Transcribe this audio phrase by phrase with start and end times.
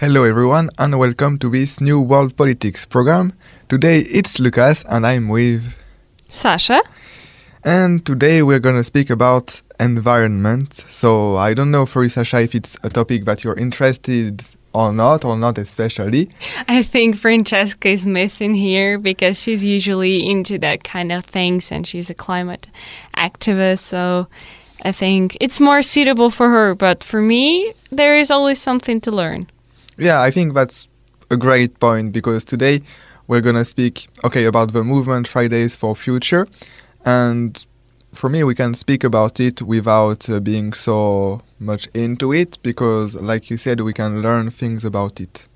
[0.00, 3.32] Hello, everyone, and welcome to this new World Politics program.
[3.68, 5.74] Today it's Lucas, and I'm with
[6.28, 6.80] Sasha.
[7.64, 10.72] And today we're going to speak about environment.
[10.72, 14.40] So I don't know for you, Sasha, if it's a topic that you're interested
[14.72, 16.30] or not, or not especially.
[16.68, 21.84] I think Francesca is missing here because she's usually into that kind of things and
[21.84, 22.68] she's a climate
[23.16, 23.80] activist.
[23.80, 24.28] So
[24.80, 26.76] I think it's more suitable for her.
[26.76, 29.48] But for me, there is always something to learn.
[29.98, 30.88] Yeah, I think that's
[31.30, 32.82] a great point because today
[33.26, 36.46] we're going to speak, okay, about the movement Fridays for Future.
[37.04, 37.66] And
[38.12, 43.14] for me, we can speak about it without uh, being so much into it because,
[43.16, 45.46] like you said, we can learn things about it.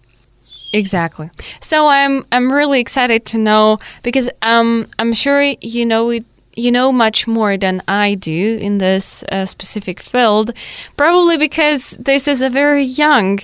[0.74, 1.30] Exactly.
[1.60, 6.70] So I'm I'm really excited to know because um I'm sure you know it you
[6.70, 10.52] know much more than I do in this uh, specific field,
[10.96, 13.40] probably because this is a very young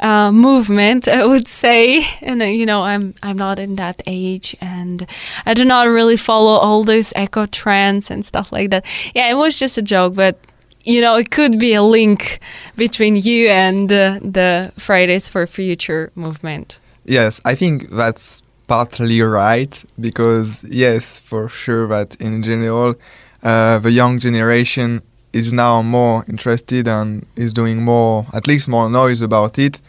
[0.00, 2.06] uh, movement, I would say.
[2.22, 5.06] And uh, you know, I'm I'm not in that age, and
[5.46, 8.86] I do not really follow all those eco trends and stuff like that.
[9.14, 10.38] Yeah, it was just a joke, but
[10.82, 12.40] you know, it could be a link
[12.76, 16.78] between you and uh, the Fridays for Future movement.
[17.04, 22.94] Yes, I think that's partly right because yes, for sure that in general,
[23.42, 28.88] uh, the young generation is now more interested and is doing more, at least more
[28.88, 29.80] noise about it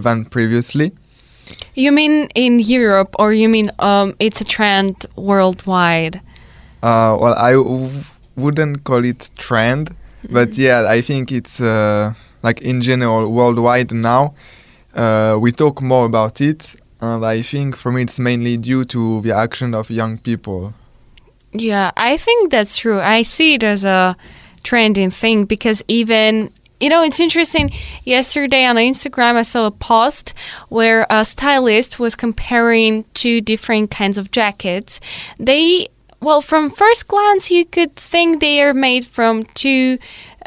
[0.00, 0.92] than previously.
[1.74, 6.20] You mean in Europe, or you mean um, it's a trend worldwide?
[6.82, 7.90] Uh, well, I w-
[8.36, 9.94] wouldn't call it trend,
[10.30, 14.34] but yeah, I think it's uh, like in general worldwide now.
[14.94, 19.20] Uh, we talk more about it, and I think for me it's mainly due to
[19.22, 20.74] the action of young people.
[21.52, 23.00] Yeah, I think that's true.
[23.00, 24.16] I see it as a
[24.62, 26.50] trending thing because even
[26.80, 27.70] you know it's interesting.
[28.04, 30.34] Yesterday on instagram i saw a post
[30.68, 35.00] where a stylist was comparing two different kinds of jackets.
[35.38, 35.88] They
[36.20, 39.98] well from first glance you could think they are made from two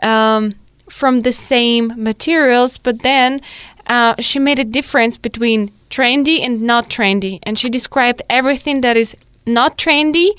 [0.02, 0.54] um,
[0.90, 3.40] from the same materials but then
[3.88, 8.98] uh, she made a difference between trendy and not trendy and she described everything that
[8.98, 9.16] is
[9.46, 10.30] not trendy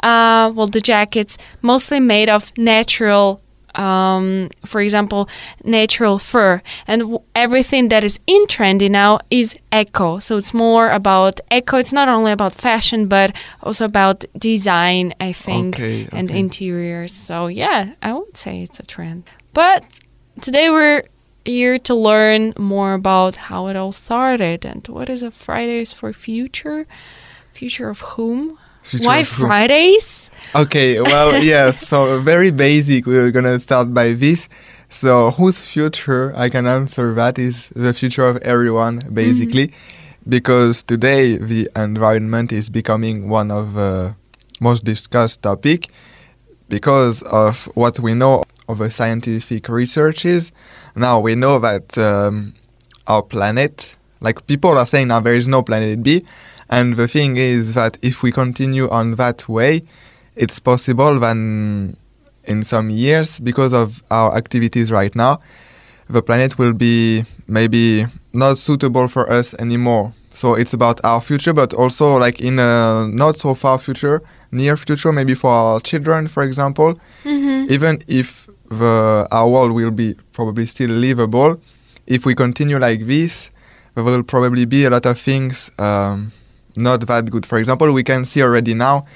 [0.00, 3.42] uh, well the jackets mostly made of natural
[3.74, 5.28] um, for example,
[5.64, 10.18] natural fur, and w- everything that is in trendy now is eco.
[10.18, 11.76] So it's more about eco.
[11.78, 16.38] It's not only about fashion, but also about design, I think, Okay, and okay.
[16.40, 17.12] interiors.
[17.14, 19.24] So yeah, I would say it's a trend.
[19.52, 19.84] But
[20.40, 21.04] today we're
[21.44, 26.12] here to learn more about how it all started and what is a Fridays for
[26.12, 26.86] Future.
[27.50, 28.58] Future of whom?
[28.88, 29.46] Future Why of who?
[29.46, 30.30] Fridays?
[30.54, 31.86] Okay, well, yes.
[31.86, 33.06] So very basic.
[33.06, 34.48] We're gonna start by this.
[34.88, 36.32] So whose future?
[36.34, 39.72] I can answer that is the future of everyone, basically,
[40.26, 44.16] because today the environment is becoming one of the
[44.60, 45.88] most discussed topic
[46.70, 50.52] because of what we know of the scientific researches.
[50.96, 52.54] Now we know that um,
[53.06, 56.24] our planet, like people are saying now, there is no planet B,
[56.68, 59.82] and the thing is that if we continue on that way,
[60.36, 65.40] it's possible that in some years, because of our activities right now,
[66.08, 70.12] the planet will be maybe not suitable for us anymore.
[70.32, 74.76] So it's about our future, but also like in a not so far future, near
[74.76, 76.94] future, maybe for our children, for example.
[77.24, 77.72] Mm-hmm.
[77.72, 81.60] Even if the our world will be probably still livable,
[82.06, 83.50] if we continue like this,
[83.94, 86.30] there will probably be a lot of things um,
[86.76, 87.46] not that good.
[87.46, 89.06] For example, we can see already now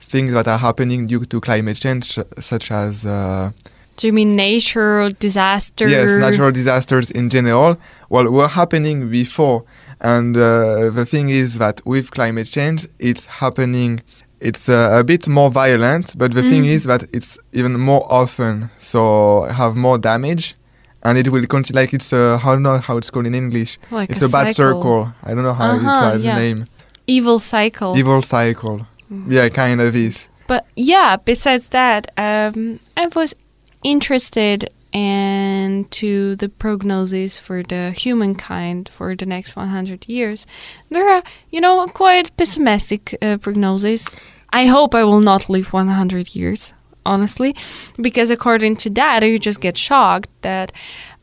[0.00, 3.50] things that are happening due to climate change, such as uh,
[3.96, 5.86] Do you mean natural disaster?
[5.88, 7.76] yes, natural disasters in general.
[8.08, 9.64] Well, were happening before,
[10.00, 14.00] and uh, the thing is that with climate change, it's happening.
[14.40, 16.74] It's uh, a bit more violent, but the thing Mhm.
[16.76, 20.54] is that it's even more often, so have more damage,
[21.02, 21.78] and it will continue.
[21.82, 23.78] Like it's a, I don't know how it's called in English.
[23.90, 25.12] Like It's a, bad circle.
[25.22, 26.36] I don't know how Uh-huh, it's uh, the yeah.
[26.38, 26.64] name.
[27.10, 27.96] Evil cycle.
[27.98, 28.86] Evil cycle.
[29.10, 29.32] Mhm.
[29.32, 30.28] Yeah, kind of is.
[30.46, 33.34] But yeah, besides that, um, I was
[33.82, 40.46] interested into the prognosis for the humankind for the next 100 years.
[40.90, 44.08] There are, you know, quite pessimistic uh, prognosis.
[44.52, 46.72] I hope I will not live 100 years,
[47.04, 47.54] honestly,
[48.00, 50.72] because according to that, you just get shocked that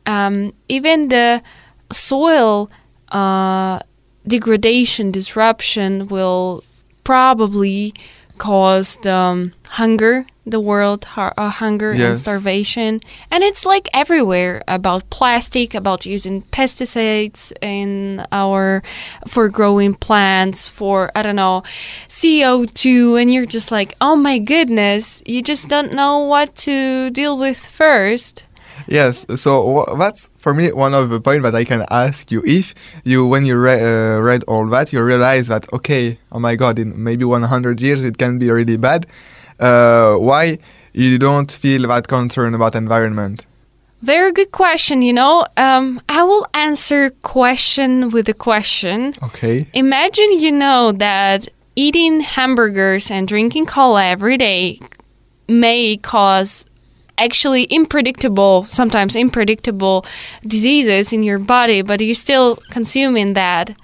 [0.06, 1.42] um, even the
[1.92, 2.70] soil
[3.12, 3.80] uh,
[4.28, 6.64] degradation, disruption will
[7.04, 7.94] probably
[8.38, 13.02] caused um, hunger, the world uh, hunger and starvation,
[13.32, 18.84] and it's like everywhere about plastic, about using pesticides in our
[19.28, 21.64] for growing plants, for I don't know,
[22.10, 27.10] CO two, and you're just like, oh my goodness, you just don't know what to
[27.10, 28.44] deal with first.
[28.88, 32.44] Yes, so that's for me one of the points that I can ask you.
[32.46, 36.56] If you, when you re- uh, read all that, you realize that okay, oh my
[36.56, 39.08] God, in maybe 100 years it can be really bad.
[39.60, 40.60] Uh, why
[40.94, 43.46] you don't feel that concern about environment?
[44.02, 45.02] Very good question.
[45.02, 49.14] You know, um, I will answer question with a question.
[49.24, 49.68] Okay.
[49.74, 54.80] Imagine you know that eating hamburgers and drinking cola every day
[55.48, 56.66] may cause
[57.18, 60.06] actually unpredictable, sometimes unpredictable
[60.44, 63.76] diseases in your body, but you're still consuming that.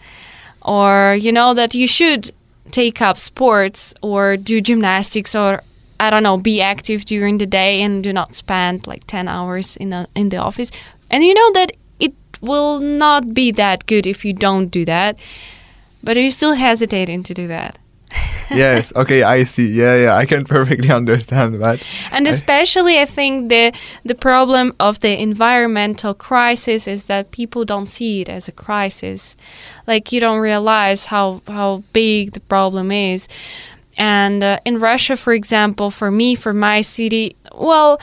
[0.62, 2.32] Or you know that you should
[2.72, 5.62] take up sports or do gymnastics or
[6.00, 9.78] I don't know, be active during the day and do not spend like 10 hours
[9.78, 10.72] in the in the office.
[11.10, 15.20] And you know that it will not be that good if you don't do that.
[16.04, 17.80] But you're still hesitating to do that.
[18.52, 18.96] yes.
[18.96, 19.24] Okay.
[19.24, 19.72] I see.
[19.72, 19.96] Yeah.
[19.96, 20.16] Yeah.
[20.16, 21.82] I can perfectly understand that.
[22.12, 23.74] And especially, I think the
[24.04, 29.36] the problem of the environmental crisis is that people don't see it as a crisis.
[29.88, 33.28] Like you don't realize how how big the problem is.
[33.98, 38.00] And uh, in Russia, for example, for me, for my city, well,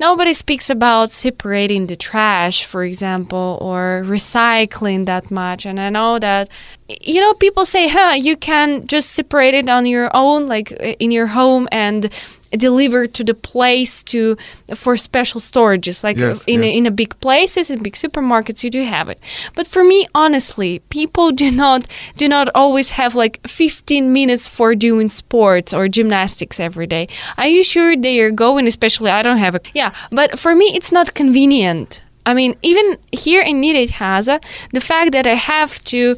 [0.00, 5.66] nobody speaks about separating the trash, for example, or recycling that much.
[5.66, 6.48] And I know that,
[6.88, 11.10] you know, people say, huh, you can just separate it on your own, like in
[11.10, 12.10] your home and
[12.52, 14.36] deliver to the place to
[14.74, 16.02] for special storages.
[16.02, 19.08] Like Yes, uh, in a, in a big places in big supermarkets you do have
[19.08, 19.18] it.
[19.54, 21.86] But for me honestly people do not
[22.16, 27.08] do not always have like 15 minutes for doing sports or gymnastics every day.
[27.38, 30.66] Are you sure they are going especially i don't have a yeah but for me
[30.74, 32.02] it's not convenient.
[32.26, 34.42] I mean even here in Nyíregyháza,
[34.72, 36.16] the fact that i have to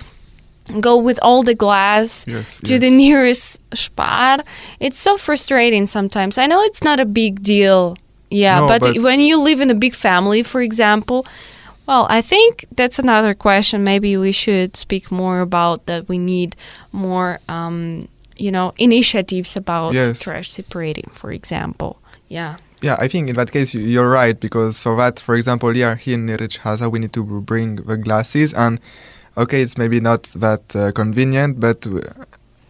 [0.80, 4.42] go with all the glass Yes, to the nearest spar.
[4.80, 6.38] It's so frustrating sometimes.
[6.38, 7.96] I know it's not a big deal
[8.30, 11.26] yeah No, but, but- when you live in a big family for example
[11.86, 13.84] well i think that's another question.
[13.84, 16.56] Maybe we should speak more about that we need
[16.92, 18.02] more um,
[18.38, 20.20] you know initiatives about Yes.
[20.20, 21.96] trash separating for example.
[22.28, 22.56] Yeah.
[22.80, 25.94] Yeah, I think in that case you, you're right because for that, for example, here
[25.96, 28.80] here in Nyíregyháza we need to bring the glasses, and
[29.36, 31.86] okay, it's maybe not that uh, convenient, but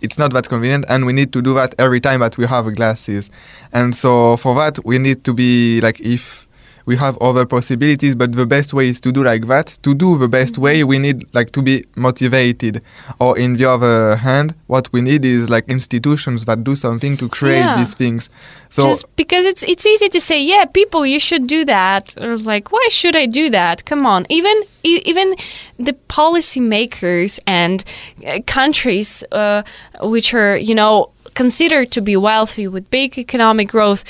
[0.00, 2.74] it's not that convenient, and we need to do that every time that we have
[2.74, 3.30] glasses,
[3.72, 6.41] and so for that we need to be like if
[6.86, 9.66] we have other possibilities, but the best way is to do like that.
[9.82, 12.82] To do the best way, we need like to be motivated,
[13.18, 17.28] or in the other hand, what we need is like institutions that do something to
[17.28, 17.76] create Yeah.
[17.76, 18.30] these things.
[18.70, 22.26] So just because it's it's easy to say yeah people you should do that i
[22.26, 25.34] was like why should i do that come on even even
[25.78, 27.84] the policymakers and
[28.26, 29.62] uh, countries uh,
[30.00, 34.04] which are you know considered to be wealthy with big economic growth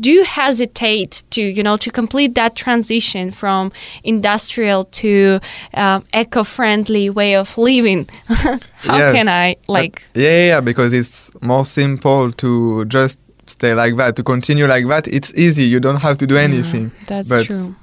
[0.00, 3.70] do hesitate to you know to complete that transition from
[4.02, 5.38] industrial to
[5.74, 9.14] uh, eco-friendly way of living how Yes.
[9.14, 14.16] can i like yeah, yeah, yeah, because it's more simple to just stay like that,
[14.16, 15.06] to continue like that.
[15.06, 15.64] It's easy.
[15.64, 16.90] You don't have to do anything.
[17.06, 17.74] that's but true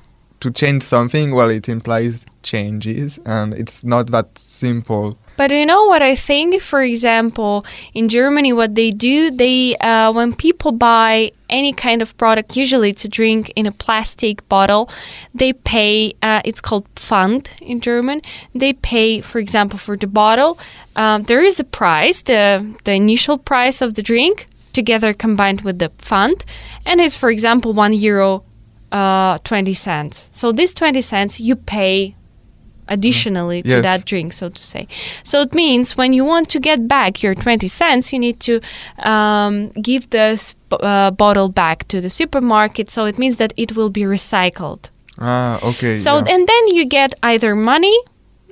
[0.42, 5.18] to change something, well, it implies changes, and it's not that simple.
[5.38, 6.62] But you know what I think?
[6.62, 12.16] For example, in Germany, what they do, they uh, when people buy any kind of
[12.18, 14.90] product, usually it's a drink in a plastic bottle,
[15.34, 16.14] they pay.
[16.22, 18.22] Uh, it's called Pfand in German.
[18.54, 20.60] They pay, for example, for the bottle.
[20.96, 25.80] Um, there is a price, the the initial price of the drink, together combined with
[25.80, 26.44] the Pfand,
[26.86, 28.44] and it's for example one euro.
[28.92, 30.28] Uh, 20 cents.
[30.32, 32.16] So this 20 cents you pay
[32.88, 33.84] additionally to Yes.
[33.84, 34.86] that drink, so to say.
[35.24, 38.60] So it means when you want to get back your 20 cents, you need to
[39.08, 40.36] um, give the
[40.72, 42.90] uh, bottle back to the supermarket.
[42.90, 44.90] So it means that it will be recycled.
[45.20, 45.96] Ah, okay.
[45.96, 46.34] So yeah.
[46.34, 47.98] and then you get either money,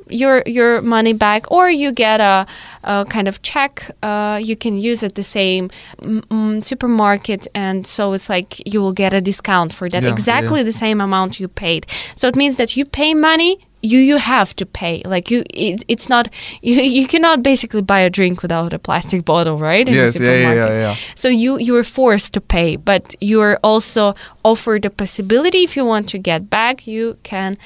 [0.09, 2.45] your your money back, or you get a,
[2.83, 3.91] a kind of check.
[4.03, 5.69] Uh, you can use at the same
[6.01, 10.03] mm, supermarket, and so it's like you will get a discount for that.
[10.03, 11.85] Yeah, exactly the same amount you paid.
[12.15, 13.65] So it means that you pay money.
[13.81, 16.27] You you have to pay like you it, it's not
[16.61, 20.19] you you cannot basically buy a drink without a plastic bottle right in the yes,
[20.19, 20.75] yeah, yeah, supermarket.
[20.75, 20.95] yeah, yeah.
[21.15, 25.77] So you you are forced to pay, but you are also offered the possibility if
[25.77, 27.57] you want to get back, you can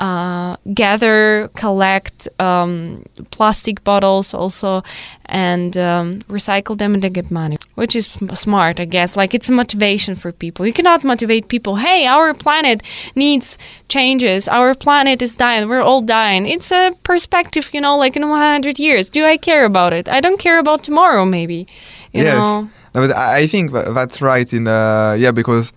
[0.00, 4.82] uh, gather, collect um, plastic bottles also,
[5.26, 9.14] and um, recycle them and they get money, which is smart, I guess.
[9.16, 10.66] Like it's a motivation for people.
[10.66, 11.76] You cannot motivate people.
[11.76, 12.82] Hey, our planet
[13.14, 14.48] needs changes.
[14.48, 15.68] Our planet is dying.
[15.68, 16.46] We're all dying.
[16.46, 19.10] It's a perspective, you know, like in 100 years.
[19.10, 20.08] Do I care about it?
[20.08, 21.66] I don't care about tomorrow, maybe.
[22.12, 22.34] You Yes.
[22.34, 22.70] know.
[22.94, 24.52] No, but I think that's right.
[24.52, 25.72] In uh, yeah, because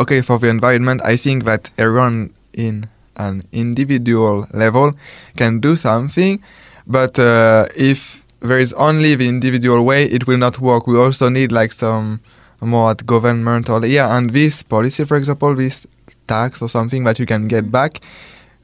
[0.00, 4.92] okay, for the environment, I think that everyone in an individual level
[5.36, 6.42] can do something,
[6.86, 10.86] but uh, if there is only the individual way, it will not work.
[10.86, 12.20] We also need like some
[12.60, 15.86] more at government or yeah, and this policy, for example, this
[16.26, 18.00] tax or something that you can get back.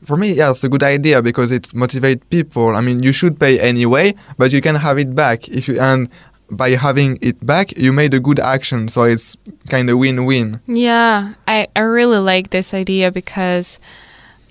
[0.04, 2.76] For me, yeah, it's a good idea because it motivates people.
[2.76, 6.08] I mean, you should pay anyway, but you can have it back if you and
[6.50, 8.88] by having it back, you made a good action.
[8.88, 9.37] So it's
[9.68, 10.61] kind of win-win.
[10.66, 13.78] Yeah, I, I really like this idea because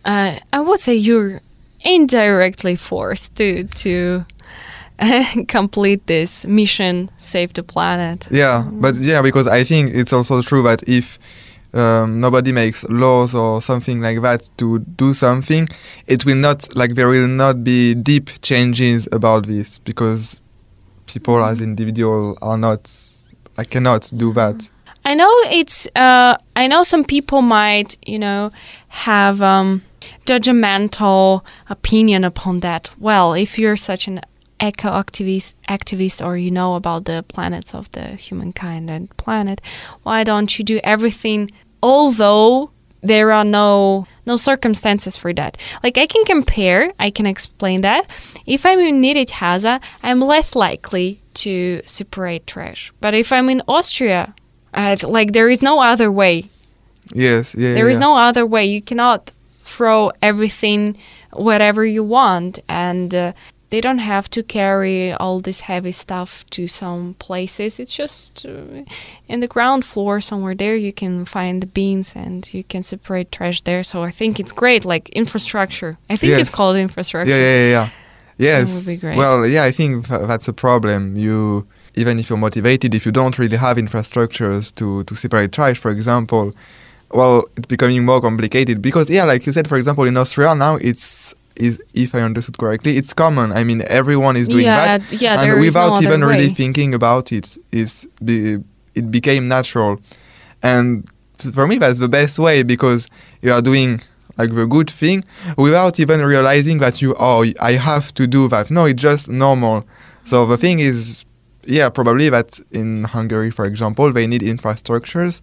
[0.06, 1.42] uh, I would say you're
[1.82, 4.26] indirectly forced to to
[5.48, 8.28] complete this mission, save the planet.
[8.32, 11.20] Yeah, but yeah, because I think it's also true that if
[11.74, 15.68] um, nobody makes laws or something like that to do something,
[16.08, 20.40] it will not like there will not be deep changes about this because
[21.08, 22.90] people as individual are not
[23.58, 24.70] I cannot do that.
[25.06, 25.88] I know it's.
[25.96, 28.52] Uh, I know some people might, you know,
[28.88, 29.82] have um,
[30.26, 32.90] judgmental opinion upon that.
[33.00, 34.22] Well, if you're such an
[34.60, 39.62] eco activist, activist, or you know about the planets of the humankind and planet,
[40.04, 41.52] why don't you do everything?
[41.82, 42.72] Although
[43.04, 45.58] there are no no circumstances for that.
[45.84, 48.10] Like I can compare, I can explain that.
[48.46, 52.94] If I'm in Nyíregyháza, I'm less likely to separate trash.
[53.02, 54.34] But if I'm in Austria,
[54.74, 56.50] uh, like there is no other way.
[57.14, 57.74] Yes, yeah.
[57.74, 58.66] There yeah, is no other way.
[58.66, 59.32] You cannot
[59.64, 60.98] throw everything
[61.32, 63.34] whatever you want and uh,
[63.74, 67.80] they don't have to carry all this heavy stuff to some places.
[67.80, 68.84] It's just uh,
[69.28, 73.32] in the ground floor somewhere there you can find the bins and you can separate
[73.32, 73.84] trash there.
[73.84, 75.98] So I think it's great, like infrastructure.
[76.08, 77.32] I think it's called infrastructure.
[77.32, 77.90] Yeah, yeah, yeah, yeah.
[78.38, 78.76] Yes.
[78.76, 79.18] would be great.
[79.18, 81.16] Well, yeah, I think that's a problem.
[81.16, 81.66] You
[81.96, 85.90] even if you're motivated, if you don't really have infrastructures to to separate trash, for
[85.90, 86.54] example,
[87.14, 90.76] well, it's becoming more complicated because yeah, like you said, for example, in Austria now
[90.76, 93.52] it's is if I understood correctly, it's common.
[93.52, 96.94] I mean, everyone is doing yeah, that, yeah, and no without other even really thinking
[96.96, 98.58] about it, is be,
[98.96, 100.00] it became natural,
[100.64, 101.08] and
[101.54, 103.08] for me that's the best way because
[103.42, 104.02] you are doing
[104.38, 105.24] like the good thing
[105.58, 108.72] without even realizing that you oh I have to do that.
[108.72, 109.86] No, it's just normal.
[110.26, 111.26] So the thing is,
[111.66, 115.42] yeah, probably that in Hungary, for example, they need infrastructures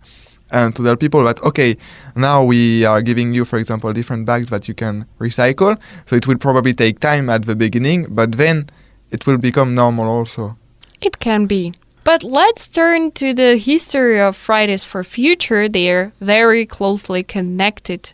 [0.50, 1.76] and to tell people that okay,
[2.16, 5.78] now we are giving you, for example, different bags that you can recycle.
[6.06, 8.68] So it will probably take time at the beginning, but then
[9.10, 10.56] it will become normal also.
[11.00, 11.72] It can be.
[12.04, 15.68] But let's turn to the history of Fridays for Future.
[15.68, 18.12] They are very closely connected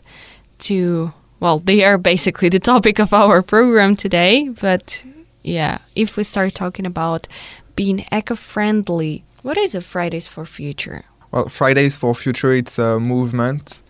[0.59, 4.49] to, well, they are basically the topic of our program today.
[4.49, 5.03] But
[5.41, 7.27] yeah, if we start talking about
[7.75, 11.05] being eco friendly, what is a Fridays for Future?
[11.31, 13.81] Well, Fridays for Future, it's a movement,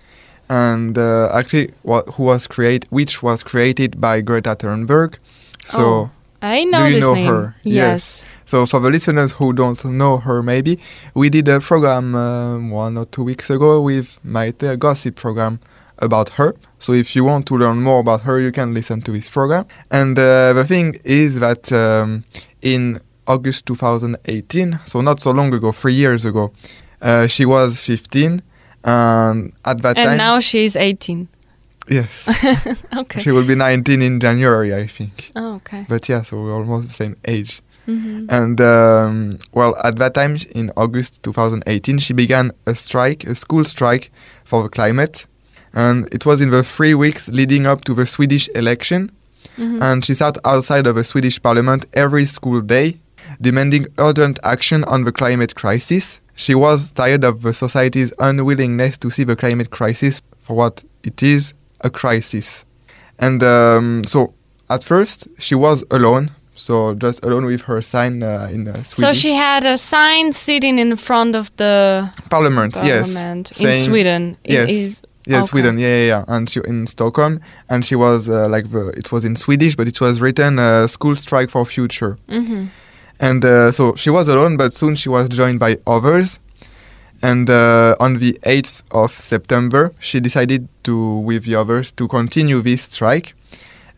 [0.49, 5.17] and uh, actually, what who was create, which was created by Greta Thunberg.
[5.65, 6.09] So, Oh,
[6.41, 7.27] I know Do you this know name.
[7.27, 7.55] her?
[7.63, 8.25] Yes.
[8.45, 10.79] so for the listeners who don't know her, maybe
[11.13, 15.59] we did a program um, one or two weeks ago with Maite, a gossip program
[15.99, 16.55] about her.
[16.79, 19.65] So if you want to learn more about her, you can listen to this program.
[19.89, 22.23] And uh, the thing is that um,
[22.61, 26.51] in August 2018, so not so long ago, three years ago,
[27.01, 28.41] uh, she was 15,
[28.83, 31.27] and at that And time, And now she's 18.
[31.89, 32.27] yes,
[32.95, 33.19] Okay.
[33.21, 35.31] she will be 19 in January, I think.
[35.35, 35.85] oh, okay.
[35.89, 37.61] But yeah, so we're almost the same age.
[37.85, 43.35] hmm And um, well, at that time, in August 2018, she began a strike, a
[43.35, 44.11] school strike
[44.43, 45.27] for the climate.
[45.73, 49.11] And it was in the three weeks leading up to the Swedish election.
[49.55, 52.99] hmm And she sat outside of the Swedish parliament every school day,
[53.39, 56.19] demanding urgent action on the climate crisis.
[56.43, 61.21] She was tired of the society's unwillingness to see the climate crisis for what it
[61.21, 62.63] is a crisis.
[63.19, 64.33] And um, so,
[64.69, 68.93] at first, she was alone, so just alone with her sign uh, in uh, Swedish
[68.95, 72.75] So she had a sign sitting in front of the parliament.
[72.83, 74.37] Yes, parliament in saying- Sweden.
[74.45, 74.69] Yes.
[74.69, 75.47] is- Yeah, Okay.
[75.47, 75.77] Sweden.
[75.77, 76.23] Yeah, yeah, yeah.
[76.35, 78.83] And she in Stockholm, and she was uh, like the.
[79.01, 82.69] It was in Swedish, but it was written uh, "School Strike for Future." Mhm.
[83.19, 86.39] And uh, so she was alone, but soon she was joined by others.
[87.21, 92.61] And uh, on the 8th of September, she decided to, with the others, to continue
[92.61, 93.33] this strike.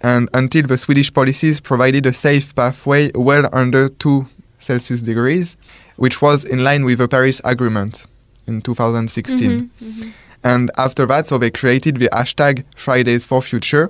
[0.02, 4.26] And until the Swedish policies provided a safe pathway well under 2
[4.60, 5.58] Celsius degrees,
[5.98, 8.06] which was in line with the Paris Agreement
[8.48, 9.70] in 2016.
[9.84, 10.12] Mhm.
[10.44, 13.90] And after that, so they created the hashtag Fridays for Future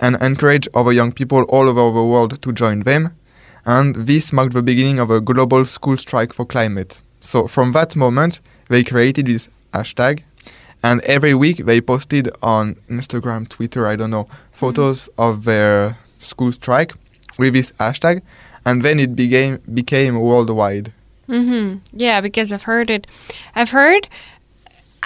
[0.00, 3.10] and encouraged other young people all over the world to join them.
[3.68, 7.02] And this marked the beginning of a global school strike for climate.
[7.20, 10.22] So from that moment, they created this hashtag.
[10.82, 16.50] And every week they posted on Instagram, Twitter, I don't know, photos of their school
[16.50, 16.94] strike
[17.38, 18.22] with this hashtag.
[18.64, 20.94] And then it became became worldwide.
[21.28, 21.80] Mm-hmm.
[21.92, 23.06] Yeah, because I've heard it.
[23.54, 24.08] I've heard.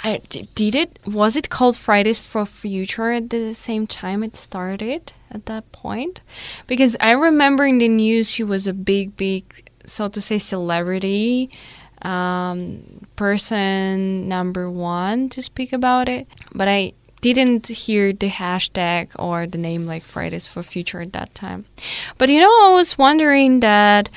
[0.05, 0.99] I d- did it.
[1.05, 6.21] Was it called Fridays for Future at the same time it started at that point?
[6.67, 11.49] Because I remember in the news she was a big, big, so to say, celebrity
[12.03, 16.27] um, person number one to speak about it.
[16.53, 21.33] But I didn't hear the hashtag or the name like Fridays for Future at that
[21.33, 21.65] time.
[22.17, 24.09] But you know, I was wondering that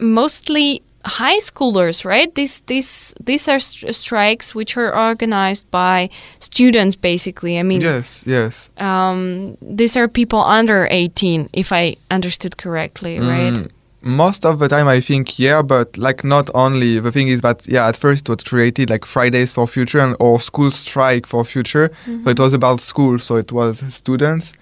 [0.00, 2.34] mostly high schoolers, right?
[2.34, 7.58] These these these are st- strikes which are organized by students, basically.
[7.58, 8.70] I mean, Yes, yes.
[8.78, 13.54] um, these are people under eighteen, if I understood correctly, right?
[13.54, 13.70] Mm,
[14.02, 17.00] most of the time, I think, yeah, but like not only.
[17.00, 20.16] The thing is that, yeah, at first it was created like Fridays for Future and
[20.18, 21.90] or School Strike for Future.
[22.24, 24.52] So it was about school, so it was students.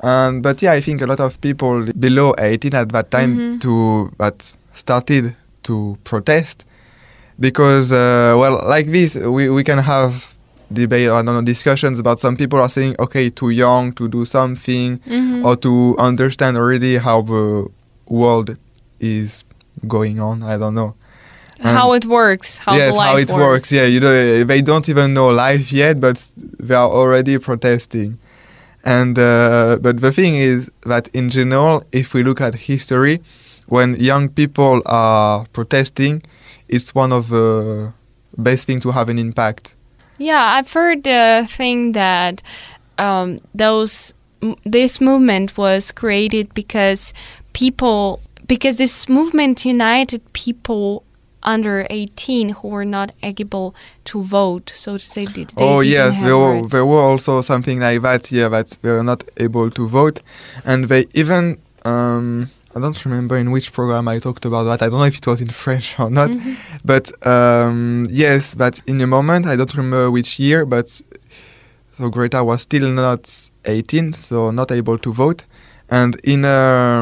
[0.00, 3.60] Um, but yeah, I think a lot of people below 18 at that time Mhm.
[3.60, 6.64] to that started to protest
[7.40, 10.34] because, uh, well, like this, we, we can have
[10.72, 14.98] debate or know, discussions about some people are saying, okay, too young to do something
[15.00, 15.44] Mhm.
[15.44, 17.66] or to understand already how the
[18.06, 18.56] world
[19.00, 19.44] is
[19.86, 20.42] going on.
[20.42, 20.94] I don't know.
[21.60, 23.70] how it works, how yes, life how it works.
[23.70, 28.18] Yeah, you know, they don't even know life yet, but they are already protesting.
[28.84, 33.20] And uh, but the thing is that in general, if we look at history,
[33.72, 36.22] when young people are protesting,
[36.68, 37.90] it's one of the
[38.36, 39.74] best thing to have an impact.
[40.18, 42.42] Yeah, I've heard the thing that
[42.98, 44.12] um, those
[44.64, 47.14] this movement was created because
[47.54, 51.04] people because this movement united people
[51.44, 56.20] under 18 who were not able to vote so to say they, they oh yes,
[56.20, 58.30] there were, there were also something like that.
[58.30, 60.20] Yeah, that they were not able to vote,
[60.66, 64.82] and they even um, I don't remember in which program I talked about that.
[64.82, 66.56] I don't know if it was in French or not, Mhm.
[66.84, 72.42] but um, yes, but in a moment I don't remember which year, but so Greta
[72.42, 75.44] was still not 18, so not able to vote.
[75.90, 76.48] And in a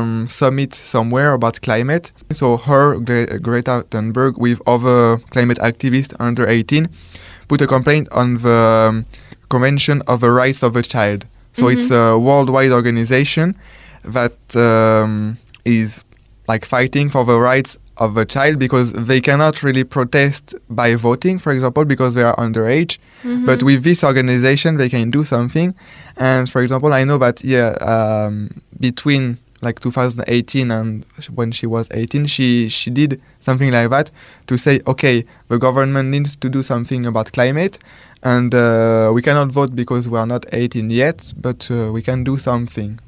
[0.02, 6.48] um, summit somewhere about climate, so her, Gre- Greta Thunberg, with other climate activists under
[6.48, 6.88] 18,
[7.46, 9.04] put a complaint on the um,
[9.48, 11.26] Convention of the Rights of the Child.
[11.52, 11.72] So Mhm.
[11.74, 13.54] it's a worldwide organization
[14.04, 16.04] that um, is
[16.48, 21.38] like fighting for the rights of the child because they cannot really protest by voting,
[21.38, 22.98] for example, because they are underage.
[23.22, 23.44] Mhm.
[23.46, 25.74] But with this organization, they can do something.
[26.16, 31.88] And for example, I know that yeah, um, between like 2018 and when she was
[31.92, 34.10] 18, she she did something like that
[34.46, 37.78] to say, okay, the government needs to do something about climate,
[38.22, 42.24] and uh, we cannot vote because we are not 18 yet, but uh, we can
[42.24, 42.98] do something.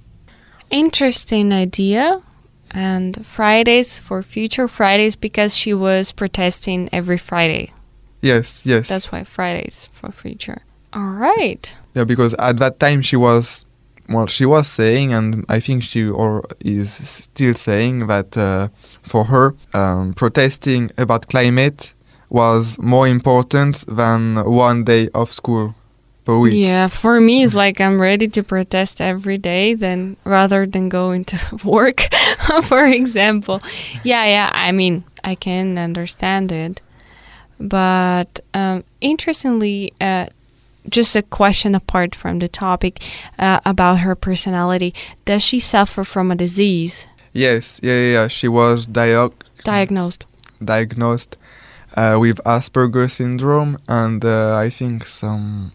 [0.70, 2.20] interesting idea
[2.72, 7.72] and fridays for future fridays because she was protesting every friday.
[8.20, 8.88] Yes, yes.
[8.88, 10.62] that's why fridays for future.
[10.92, 11.74] All right.
[11.94, 13.64] Yeah, because at that time she was,
[14.08, 18.68] well, she was saying, and I think she or is still saying that uh,
[19.02, 21.94] for her, um, protesting about climate
[22.28, 25.74] was more important than one day of school
[26.24, 26.54] per week.
[26.54, 31.24] Yeah, for me, it's like I'm ready to protest every day, then rather than going
[31.26, 32.00] to work,
[32.62, 33.60] for example.
[34.04, 34.50] Yeah, yeah.
[34.52, 36.82] I mean, I can understand it,
[37.58, 40.26] but um, interestingly, uh,
[40.88, 43.00] just a question apart from the topic
[43.38, 44.92] uh, about her personality.
[45.24, 48.28] Does she suffer from a disease Yes, yeah, yeah, yeah.
[48.28, 49.32] She was diag-
[49.64, 50.26] diagnosed?
[50.62, 51.36] diagnosed
[51.96, 55.72] uh, with Asperger syndrome, and uh, I think some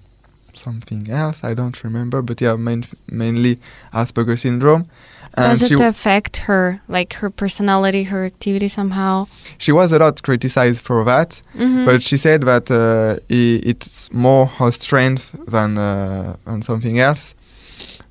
[0.57, 1.43] something else.
[1.43, 3.59] I don't remember, but yeah, main, mainly
[3.93, 4.87] Asperger syndrome.
[5.35, 9.27] And Does it affect her, like her personality, her activity somehow?
[9.57, 11.41] she was a lot criticized for that.
[11.55, 11.85] Mhm.
[11.85, 17.35] But she said that uh, it's more her strength than uh, than something else.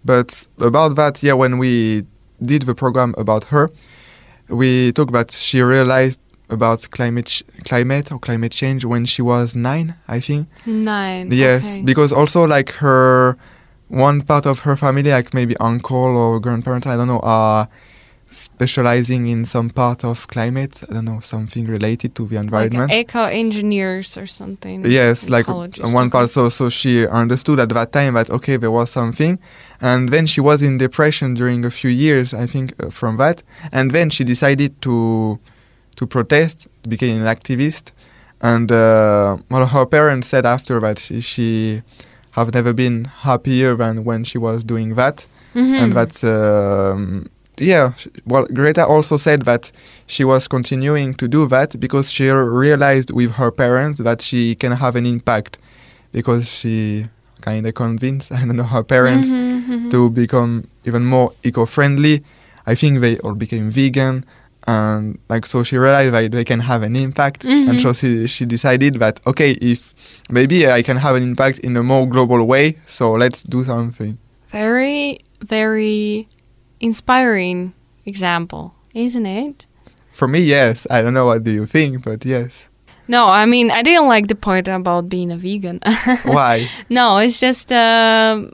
[0.04, 2.04] But about that, yeah, when we
[2.42, 3.70] did the program about her,
[4.48, 9.56] we talked that she realized about climate ch- climate or climate change when she was
[9.56, 10.48] nine, I think.
[10.64, 11.30] Nine.
[11.32, 11.84] Yes, okay.
[11.84, 13.36] because also like her
[13.88, 17.68] one part of her family, like maybe uncle or grandparents, I don't know, are
[18.28, 20.82] specializing in some part of climate.
[20.88, 22.92] I don't know, something related to the like environment.
[22.92, 24.84] eco engineers or something.
[24.84, 26.08] Yes, like one okay.
[26.10, 26.30] part.
[26.30, 29.38] So, so she understood at that time that okay, there was something,
[29.80, 33.42] and then she was in depression during a few years, I think, uh, from that,
[33.72, 35.38] and then she decided to
[35.96, 37.92] to protest, became an activist,
[38.42, 41.82] and uh, well, her parents said after that she, she
[42.32, 45.80] have never been happier than when she was doing that, Mhm.
[45.82, 46.22] and that.
[46.24, 47.26] Um,
[47.58, 47.92] yeah,
[48.26, 49.72] well, Greta also said that
[50.06, 54.72] she was continuing to do that because she realized with her parents that she can
[54.72, 55.56] have an impact
[56.12, 57.06] because she
[57.40, 59.90] kind of convinced, I don't know, her parents Mhm, mhm.
[59.90, 62.22] to become even more eco-friendly.
[62.66, 64.24] I think they all became vegan,
[64.66, 67.68] and like so she realized that they can have an impact, Mhm.
[67.70, 69.94] and so she she decided that okay, if
[70.30, 74.18] maybe I can have an impact in a more global way, so let's do something.
[74.50, 76.28] Very, very
[76.80, 77.72] inspiring
[78.04, 79.66] example, isn't it?
[80.12, 80.86] For me, yes.
[80.90, 82.68] I don't know what do you think, but yes.
[83.08, 85.80] No, I mean I didn't like the point about being a vegan.
[86.24, 86.66] Why?
[86.88, 88.52] no, it's just um,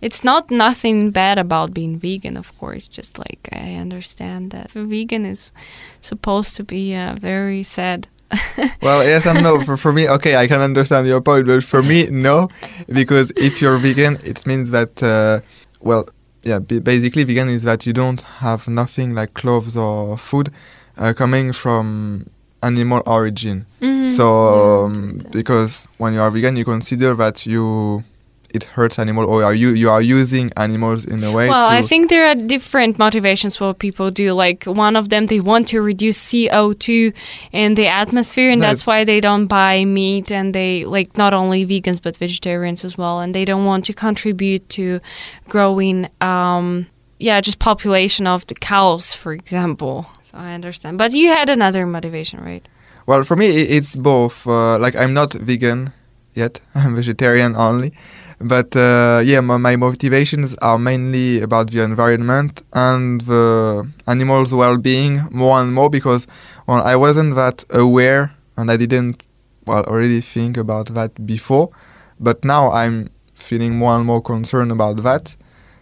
[0.00, 2.36] it's not nothing bad about being vegan.
[2.36, 5.52] Of course, just like I understand that vegan is
[6.00, 8.06] supposed to be uh, very sad.
[8.82, 9.62] Well, yes and no.
[9.64, 12.48] For, for me, okay, I can understand your point, but for me, no,
[12.88, 15.40] because if you're vegan, it means that, uh,
[15.80, 16.08] well,
[16.42, 20.50] yeah, b- basically, vegan is that you don't have nothing like clothes or food
[20.96, 22.26] uh, coming from
[22.62, 23.66] animal origin.
[23.82, 24.10] Mhm.
[24.10, 28.04] So, Yeah, um, because when you are vegan, you consider that you
[28.54, 31.48] it hurts animal or are you you are using animals in a way.
[31.48, 34.32] Well, I think there are different motivations for what people do.
[34.32, 37.12] Like one of them, they want to reduce CO2
[37.52, 40.30] in the atmosphere, and that's That's- why they don't buy meat.
[40.32, 43.92] And they like not only vegans but vegetarians as well, and they don't want to
[43.92, 45.00] contribute to
[45.48, 46.86] growing, um,
[47.18, 50.06] yeah, just population of the cows, for example.
[50.22, 50.98] So I understand.
[50.98, 52.66] But you had another motivation, right?
[53.06, 54.46] Well, for me, it's both.
[54.46, 55.92] Uh, like, I'm not vegan
[56.34, 57.92] yet, I'm vegetarian only.
[58.40, 64.78] But uh, yeah, my, my motivations are mainly about the environment and the animals' well
[64.78, 66.26] being more and more because
[66.66, 69.22] well, I wasn't that aware and I didn't,
[69.66, 71.68] well, already think about that before.
[72.18, 75.36] But now I'm feeling more and more concerned about that.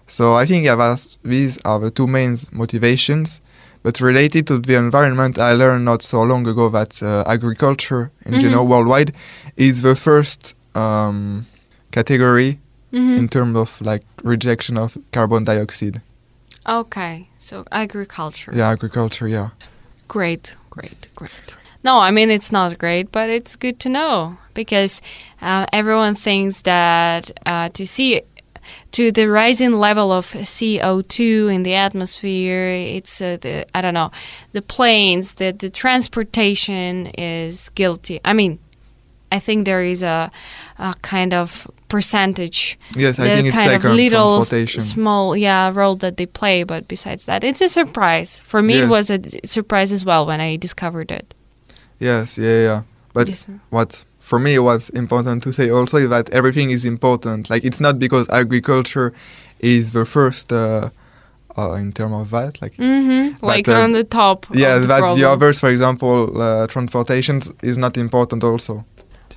[0.09, 3.41] So I think yeah, that's, these are the two main motivations.
[3.85, 8.35] But related to the environment, I learned not so long ago that uh, agriculture in
[8.35, 8.41] Mhm.
[8.41, 9.13] general worldwide
[9.57, 11.47] is the first um,
[11.91, 12.59] category
[12.91, 13.19] Mm-hmm.
[13.19, 16.01] in terms of like rejection of carbon dioxide.
[16.67, 18.51] Okay, so agriculture.
[18.55, 19.29] Yeah, agriculture.
[19.29, 19.51] Yeah.
[20.09, 21.31] Great, great, great.
[21.85, 25.03] No, I mean it's not great, but it's good to know because
[25.43, 28.23] uh, everyone thinks that uh, to see
[28.93, 33.93] to the rising level of CO two in the atmosphere, it's uh, the I don't
[33.93, 34.11] know
[34.53, 38.19] the planes, the the transportation is guilty.
[38.25, 38.59] I mean,
[39.31, 40.31] I think there is a,
[40.79, 44.81] a kind of percentage Yes, I think it's kind of second little transportation.
[44.81, 48.85] small yeah role that they play but besides that it's a surprise for me Yeah.
[48.85, 51.35] it was a surprise as well when i discovered it
[51.99, 52.83] yes, yeah, yeah.
[53.15, 53.47] But Yes.
[53.71, 57.51] what for me was important to say also is that everything is important.
[57.51, 59.13] Like it's not because agriculture
[59.61, 60.91] is the first uh,
[61.57, 62.61] uh, in terms of that.
[62.63, 63.45] Like mm-hmm.
[63.45, 65.59] like uh, on the top yeah, of the that's the others.
[65.61, 68.85] For example, uh, transportations is not important also.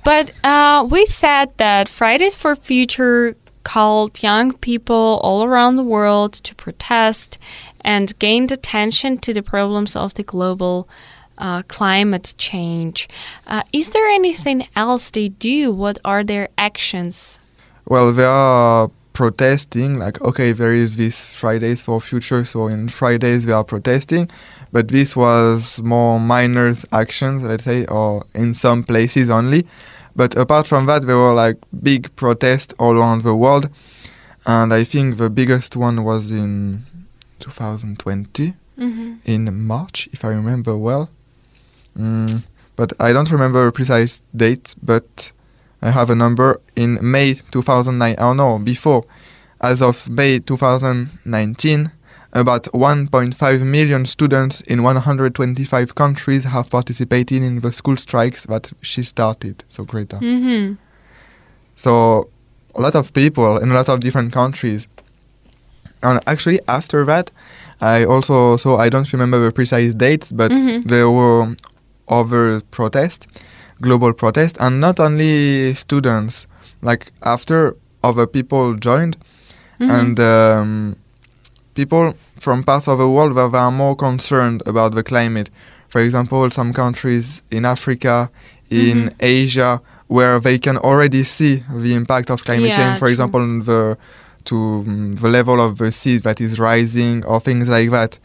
[0.04, 6.32] But uh, we said that fridays for future called young people all around the world
[6.32, 7.38] to protest
[7.82, 10.88] and gained attention to the problems of the global
[11.38, 13.08] uh, climate change.
[13.46, 15.72] Uh, is there anything else they do?
[15.72, 17.38] What are their actions?
[17.84, 19.98] Well, they are protesting.
[19.98, 24.30] Like, okay, there is this Fridays for Future, so in Fridays they are protesting,
[24.72, 29.66] but this was more minor actions, let's say, or in some places only.
[30.16, 33.68] But apart from that, there were like big protests all around the world,
[34.46, 36.84] and I think the biggest one was in
[37.40, 39.12] 2020 Mm-hmm.
[39.26, 41.10] in March, if I remember well.
[41.96, 45.30] Mm, but I don't remember a precise date, but
[45.82, 48.16] I have a number in May 2009.
[48.18, 49.04] Oh no, before.
[49.60, 51.92] As of May 2019,
[52.32, 59.02] about 1.5 million students in 125 countries have participated in the school strikes that she
[59.02, 59.64] started.
[59.68, 60.16] So Greta.
[60.16, 60.74] Mm-hmm.
[61.76, 62.28] So
[62.74, 64.88] a lot of people in a lot of different countries.
[66.02, 67.30] And actually, after that,
[67.80, 70.88] I also so I don't remember the precise dates, but Mhm.
[70.88, 71.54] there were
[72.08, 73.26] other protests,
[73.80, 76.46] global protests, and not only students.
[76.82, 79.16] Like after other people joined,
[79.80, 79.90] Mhm.
[79.90, 80.96] and um,
[81.74, 85.50] people from parts of the world that are more concerned about the climate.
[85.88, 88.30] For example, some countries in Africa,
[88.70, 89.14] in Mhm.
[89.20, 92.98] Asia, where they can already see the impact of climate Yeah, change.
[92.98, 93.10] For true.
[93.14, 93.96] example, the
[94.44, 98.18] to um, the level of the sea that is rising, or things like that.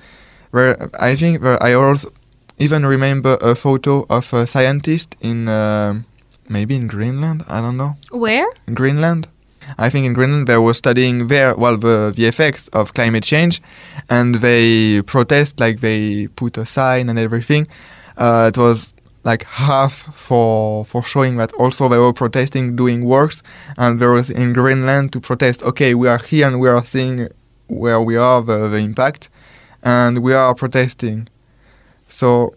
[0.52, 2.10] Where I think where I also
[2.58, 6.06] even remember a photo of a scientist in um
[6.50, 7.44] maybe in Greenland.
[7.48, 7.96] I don't know.
[8.12, 8.48] Where?
[8.74, 9.28] Greenland.
[9.78, 13.62] I think in Greenland they were studying there, well, the, the effects of climate change,
[14.10, 17.68] and they protest, like they put a sign and everything.
[18.18, 23.44] Uh, it was like half for for showing that also they were protesting, doing works,
[23.78, 25.62] and there was in Greenland to protest.
[25.64, 27.28] Okay, we are here and we are seeing
[27.68, 29.30] where we are the, the impact,
[29.84, 31.28] and we are protesting.
[32.08, 32.56] So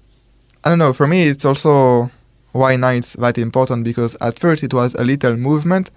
[0.65, 0.93] I don't know.
[0.93, 2.11] For me, it's also
[2.53, 5.91] why now it's that important because at first it was a little movement,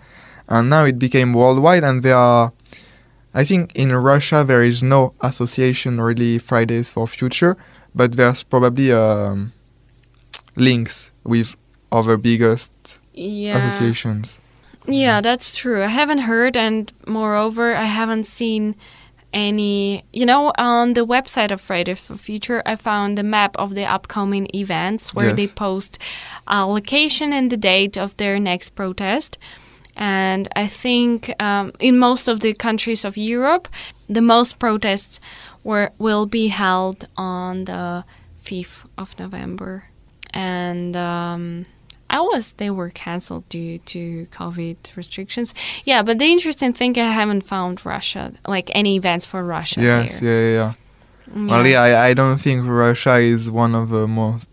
[0.49, 1.84] and now it became worldwide.
[1.84, 2.51] And there are,
[3.34, 7.58] I think, in Russia there is no association really Fridays for Future,
[7.95, 9.51] but there's probably um,
[10.56, 11.56] links with
[11.91, 12.71] other biggest
[13.13, 13.67] Yeah.
[13.67, 14.39] associations.
[14.88, 15.82] Yeah, that's true.
[15.84, 18.75] I haven't heard, and moreover, I haven't seen
[19.32, 20.03] any.
[20.12, 23.86] You know, on the website of Friday for Future, I found the map of the
[23.86, 25.97] upcoming events where they post
[26.47, 29.38] a location and the date of their next protest.
[29.95, 33.67] And I think um, in most of the countries of Europe,
[34.10, 35.19] the most protests
[35.63, 38.03] were will be held on the
[38.41, 39.86] fifth of November,
[40.34, 40.95] and.
[40.95, 41.65] Um,
[42.10, 45.56] I was they were cancelled due to COVID restrictions.
[45.84, 49.82] Yeah, but the interesting thing I haven't found Russia like any events for Russia.
[49.82, 50.53] Yes, yeah, yeah.
[50.53, 50.73] yeah.
[51.36, 54.47] Mm, Well, yeah, I, I don't think Russia is one of the most.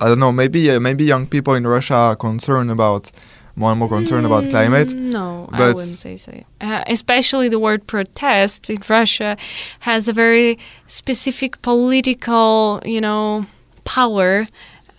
[0.00, 0.32] I don't know.
[0.32, 3.12] Maybe uh, maybe young people in Russia are concerned about
[3.56, 4.88] more and more concerned about climate.
[4.88, 6.32] Mm, No, I but- wouldn't say so.
[6.60, 9.36] Uh, especially the word protest in Russia
[9.80, 13.44] has a very specific political, you know,
[13.84, 14.46] power.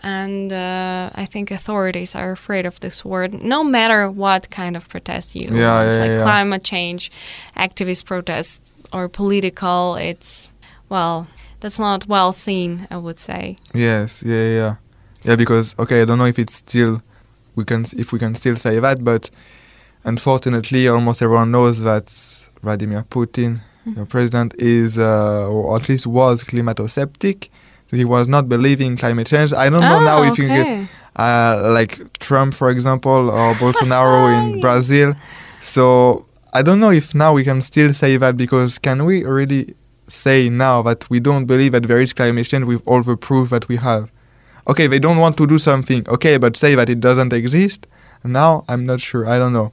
[0.06, 4.90] And uh, I think authorities are afraid of this word, no matter what kind of
[4.90, 6.24] protest you Yeah, want, yeah, like yeah.
[6.24, 7.10] climate change,
[7.56, 9.96] activist protests, or political.
[9.96, 10.52] It's
[10.90, 11.26] well,
[11.62, 13.56] that's not well seen, I would say.
[13.74, 14.76] Yes, yeah, yeah.
[15.24, 17.02] Yeah, because okay, I don't know if it's still
[17.56, 19.30] we can if we can still say that, but
[20.04, 22.10] unfortunately, almost everyone knows that
[22.62, 24.00] Vladimir Putin, Mm-hmm.
[24.00, 27.50] the president, is uh, or at least was climatosceptic.
[27.88, 29.52] So he was not believing climate change.
[29.54, 30.88] I don't know Ah, now if you can
[31.18, 35.16] uh, like Trump, for example, or Bolsonaro in Brazil.
[35.60, 39.76] So I don't know if now we can still say that because can we really
[40.08, 43.50] say now that we don't believe that there is climate change with all the proof
[43.50, 44.10] that we have?
[44.68, 46.08] Okay, they don't want to do something.
[46.08, 47.88] Okay, but say that it doesn't exist.
[48.24, 49.28] Now I'm not sure.
[49.28, 49.72] I don't know.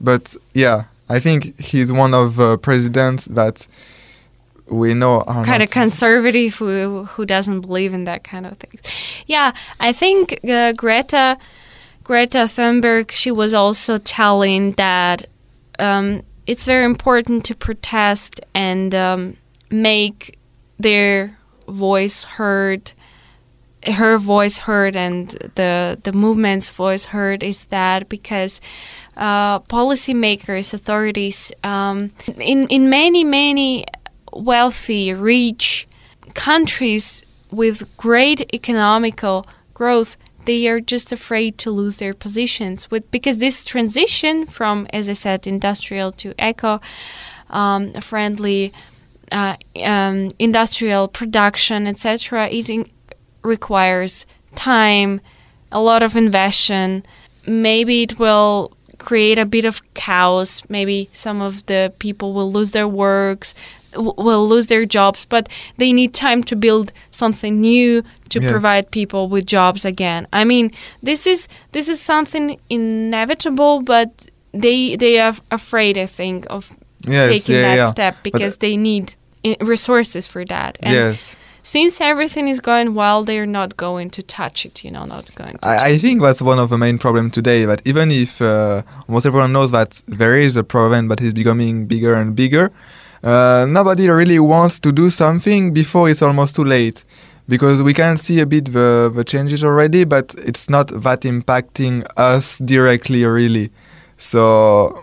[0.00, 3.66] But yeah, I think he's one of the presidents that
[4.66, 8.80] we know kind of conservative who who doesn't believe in that kind of things.
[9.26, 11.36] Yeah, I think uh, Greta
[12.04, 15.26] Greta Thunberg she was also telling that
[15.78, 19.36] um, it's very important to protest and um,
[19.70, 20.38] make
[20.78, 21.36] their
[21.68, 22.92] voice heard
[23.86, 28.60] her voice heard and the the movement's voice heard is that because
[29.16, 33.84] uh, policymakers, authorities um, in in many many
[34.32, 35.86] wealthy, rich
[36.34, 43.38] countries with great economical growth, they are just afraid to lose their positions with because
[43.38, 46.80] this transition from, as I said, industrial to eco
[47.50, 48.72] um, friendly
[49.30, 52.48] uh, um, industrial production, etc.
[52.48, 52.90] It in-
[53.42, 55.20] requires time,
[55.70, 57.06] a lot of investment.
[57.46, 60.62] Maybe it will create a bit of chaos.
[60.68, 63.54] Maybe some of the people will lose their works,
[63.96, 68.50] will lose their jobs, but they need time to build something new to Yes.
[68.50, 70.26] provide people with jobs again.
[70.32, 70.70] I mean,
[71.02, 76.70] this is this is something inevitable, but they they are afraid, I think, of
[77.06, 77.90] yes, taking yeah, that yeah.
[77.90, 80.78] step because they need eh, resources for that.
[80.80, 81.36] And yes.
[81.62, 84.84] Since everything is going well, they're not going to touch it.
[84.84, 85.66] You know, not going to.
[85.68, 87.64] I, I think that's one of the main problems today.
[87.64, 91.86] That even if uh, almost everyone knows that there is a problem, but it's becoming
[91.86, 92.70] bigger and bigger,
[93.22, 97.04] uh, nobody really wants to do something before it's almost too late.
[97.48, 102.06] Because we can see a bit the, the changes already, but it's not that impacting
[102.16, 103.70] us directly, really.
[104.16, 104.96] So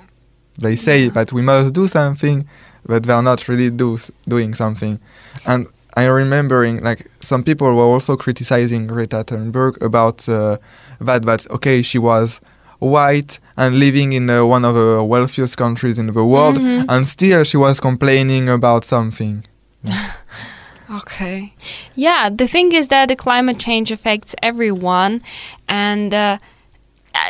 [0.59, 1.09] they say Yeah.
[1.11, 2.47] that we must do something,
[2.85, 4.99] but they're not really do, doing something.
[5.45, 10.57] And I'm remembering like some people were also criticizing Greta Thunberg about uh,
[11.01, 11.23] that.
[11.25, 12.39] That okay, she was
[12.79, 16.85] white and living in uh, one of the wealthiest countries in the world, Mhm.
[16.87, 19.43] and still she was complaining about something.
[20.91, 21.53] Okay.
[21.93, 25.21] Yeah, the thing is that the climate change affects everyone,
[25.67, 26.37] and uh,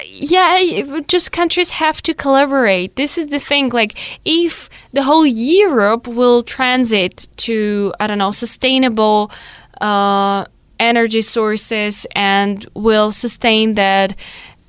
[0.06, 2.96] yeah, just countries have to collaborate.
[2.96, 3.70] This is the thing.
[3.70, 9.32] Like, if the whole Europe will transit to, I don't know, sustainable
[9.82, 10.46] uh,
[10.80, 14.16] energy sources and will sustain that,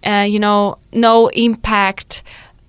[0.05, 2.23] uh, you know, no impact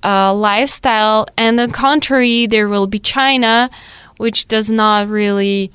[0.03, 3.69] uh, lifestyle, and on the contrary, there will be China,
[4.17, 5.71] which does not really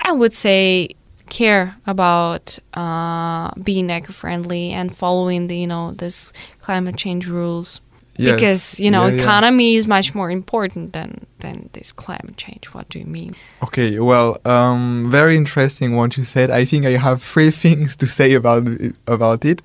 [0.00, 0.90] I would say
[1.30, 7.80] care about uh, being eco-friendly and following the you know this climate change rules
[8.20, 8.34] Yes.
[8.34, 9.22] because you know Yeah, yeah.
[9.22, 12.64] economy is much more important than than this climate change.
[12.74, 13.30] What do you mean?
[13.62, 16.50] Okay, well, um, very interesting what you said.
[16.50, 19.62] I think I have three things to say about it, about it.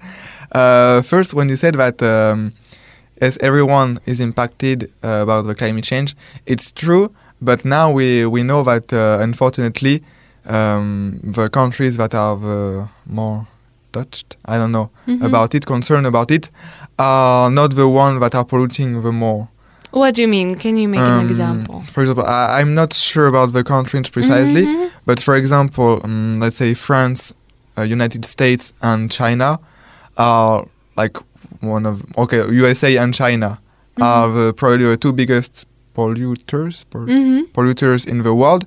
[0.51, 2.53] Uh, first, when you said that um,
[3.21, 7.09] as everyone is impacted uh, about the climate change, it's true.
[7.41, 10.03] But now we we know that uh, unfortunately,
[10.45, 13.47] um, the countries that are the more
[13.91, 15.23] touched, I don't know Mhm.
[15.23, 16.49] about it, concerned about it,
[16.99, 19.47] are not the ones that are polluting the more.
[19.91, 20.55] What do you mean?
[20.55, 21.83] Can you make an Um, example?
[21.91, 24.65] For example, I, I'm not sure about the countries precisely.
[24.65, 24.89] Mhm.
[25.05, 27.33] But for example, um, let's say France,
[27.77, 29.59] uh, United States, and China
[30.17, 30.65] are
[30.97, 31.17] like
[31.61, 33.59] one of okay USA and China
[34.01, 37.47] are the, probably the two biggest polluters pol- Mhm.
[37.53, 38.65] polluters in the world,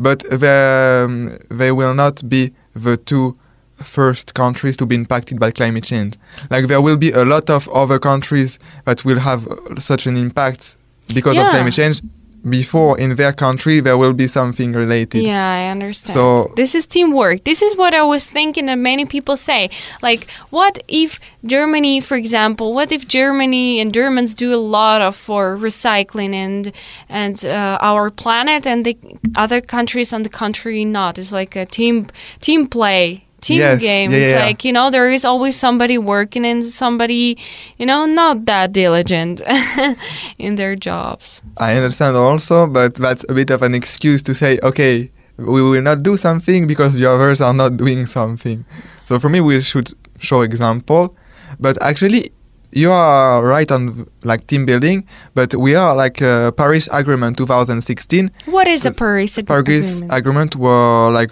[0.00, 3.36] but they um, they will not be the two
[3.84, 6.16] first countries to be impacted by climate change.
[6.50, 9.46] Like there will be a lot of other countries that will have
[9.78, 10.76] such an impact
[11.14, 12.00] because of climate change.
[12.48, 15.22] Before in their country there will be something related.
[15.22, 16.14] Yeah, I understand.
[16.14, 17.44] So- this is teamwork.
[17.44, 19.70] This is what I was thinking that many people say.
[20.02, 25.14] Like, what if Germany, for example, what if Germany and Germans do a lot of
[25.16, 26.72] for recycling and
[27.08, 28.96] and uh, our planet, and the
[29.36, 31.18] other countries on the contrary not?
[31.18, 32.06] It's like a team
[32.40, 33.24] team play.
[33.40, 34.10] Team Yes, game.
[34.12, 34.44] yeah, yeah.
[34.46, 37.36] like, you know, there is always somebody working and somebody,
[37.78, 39.42] you know, not that diligent
[40.38, 41.42] in their jobs.
[41.58, 45.82] I understand also, but that's a bit of an excuse to say, okay, we will
[45.82, 48.64] not do something because the others are not doing something.
[49.04, 51.16] So for me, we should show example.
[51.58, 52.30] But actually,
[52.72, 58.30] you are right on like team building, but we are like uh, Paris Agreement 2016.
[58.46, 60.12] What is a Paris ag- Paris agreement?
[60.18, 61.30] Agreement were like,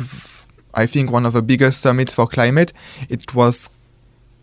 [0.75, 2.73] I think, one of the biggest summits for climate.
[3.09, 3.71] It was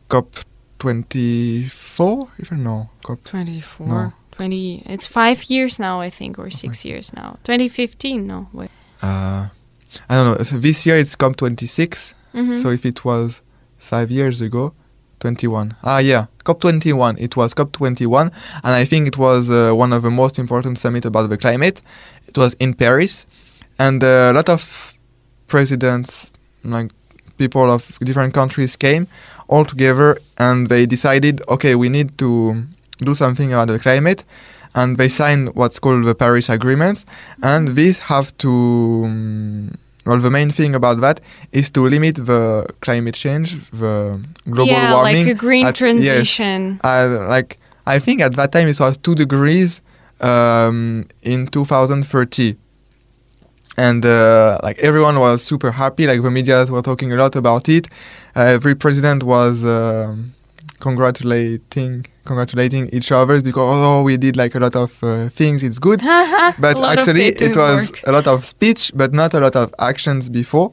[0.10, 0.36] COP
[0.80, 4.14] 24, if I know, COP 24 No.
[4.32, 8.70] 20 it's five years now i think or six years now 2015 no wait
[9.02, 9.48] uh,
[10.10, 10.44] I don't know.
[10.44, 12.14] So this year it's COP26.
[12.34, 12.58] Mhm.
[12.62, 13.42] So if it was
[13.78, 14.74] five years ago,
[15.20, 15.76] 21.
[15.84, 17.18] Ah, yeah, COP21.
[17.20, 18.32] It was COP21,
[18.64, 21.82] and I think it was uh, one of the most important summit about the climate.
[22.28, 23.26] It was in Paris,
[23.80, 24.94] and uh, a lot of
[25.48, 26.32] presidents,
[26.64, 26.92] like
[27.38, 29.08] people of different countries, came
[29.48, 32.64] all together, and they decided, okay, we need to
[33.00, 34.24] do something about the climate,
[34.74, 37.06] and they signed what's called the Paris Agreements,
[37.44, 39.04] and these have to.
[39.06, 39.72] um,
[40.06, 41.20] well, the main thing about that
[41.52, 45.26] is to limit the climate change, the global yeah warming.
[45.26, 46.28] like a green at- yes.
[46.84, 49.82] Uh, like I think at that time it was two degrees
[50.22, 52.56] um, in 2030,
[53.78, 56.08] and uh, like everyone was super happy.
[56.08, 57.88] Like the media were talking a lot about it.
[58.36, 60.34] Uh, every president was um,
[60.80, 65.64] congratulating congratulating each other because oh we did like a lot of uh, things.
[65.64, 66.02] It's good.
[66.02, 66.06] But
[66.60, 69.74] A lot of actually, it was a lot of speech, but not a lot of
[69.80, 70.72] actions before,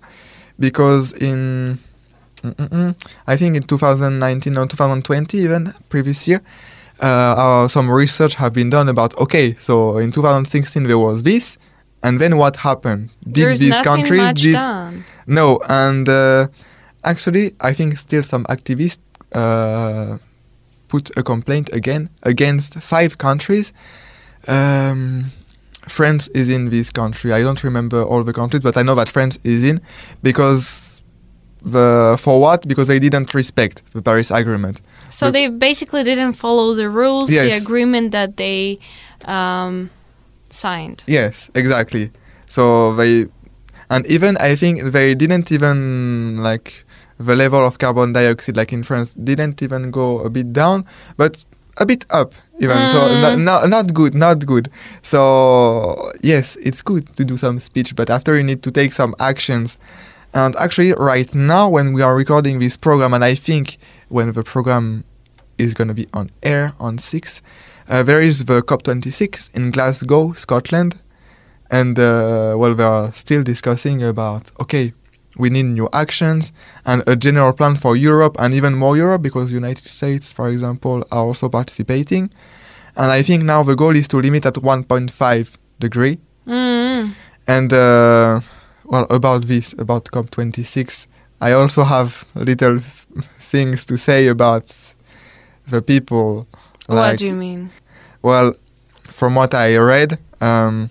[0.59, 1.79] because in
[2.43, 2.95] mm-mm-mm,
[3.27, 6.43] I think in 2019 or 2020, even previous year,
[7.01, 11.59] uh, uh, some research have been done about okay, so in 2016 there was this,
[12.03, 13.11] and then what happened?
[13.25, 15.61] Did there's these countries did done no?
[15.69, 16.49] And uh,
[17.05, 18.99] actually, I think still some activists
[19.33, 20.19] uh,
[20.89, 23.73] put a complaint again against five countries.
[24.49, 25.27] Um,
[25.89, 27.33] France is in this country.
[27.33, 29.81] I don't remember all the countries, but I know that France is in
[30.23, 31.03] because
[31.63, 32.67] the for what?
[32.67, 34.81] Because they didn't respect the Paris Agreement.
[35.11, 38.79] so But- they basically didn't follow the rules the agreement that they
[39.25, 39.91] um,
[40.53, 42.11] signed Yes, exactly.
[42.47, 43.27] So they,
[43.91, 46.85] and even I think they didn't even like
[47.19, 50.85] the level of carbon dioxide, like in France, didn't even go a bit down,
[51.17, 51.45] but
[51.79, 52.35] a bit up.
[52.61, 53.21] even so mm.
[53.21, 54.69] not, not not good not good
[55.03, 59.15] so yes it's good to do some speech but after you need to take some
[59.19, 59.79] actions
[60.35, 63.79] and actually right now when we are recording this program and i think
[64.11, 65.03] when the program
[65.59, 67.43] is going to be on air on 6
[67.93, 71.01] uh, there is the cop26 in glasgow scotland
[71.71, 74.93] and uh, well they are still discussing about okay
[75.37, 76.53] we need new actions
[76.85, 80.49] and a general plan for Europe and even more Europe because the United States, for
[80.49, 82.31] example, are also participating.
[82.97, 86.19] And I think now the goal is to limit at 1.5 degree.
[86.47, 87.13] Mm.
[87.47, 88.41] And uh,
[88.85, 91.07] well, about this, about COP26,
[91.41, 93.07] I also have little f-
[93.39, 94.95] things to say about
[95.67, 96.47] the people.
[96.87, 97.71] what do you mean?
[98.23, 98.55] Well,
[99.05, 100.91] from what I read, um,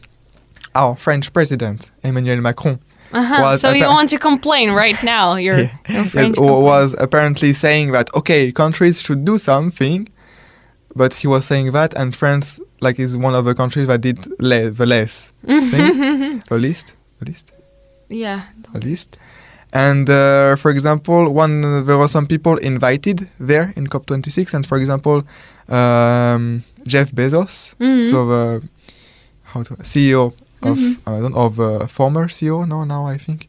[0.75, 2.79] our French president, Emmanuel Macron,
[3.13, 3.57] Uh-huh.
[3.57, 5.35] So you want to complain right now?
[5.45, 5.69] You're, Yeah.
[5.89, 6.63] yes, French wa- complain.
[6.63, 10.07] was apparently saying that okay, countries should do something,
[10.95, 14.17] but he was saying that, and France like is one of the countries that did
[14.39, 17.51] le- the less things, the least, the least,
[18.09, 18.41] yeah.
[18.73, 19.17] the least.
[19.73, 24.77] And uh, for example, one there were some people invited there in COP26, and for
[24.77, 25.23] example,
[25.67, 28.03] um, Jeff Bezos, Mhm.
[28.09, 28.61] so the
[29.43, 30.97] how to CEO of Mhm.
[31.07, 33.47] Amazon, of uh, former CEO, no, now I think.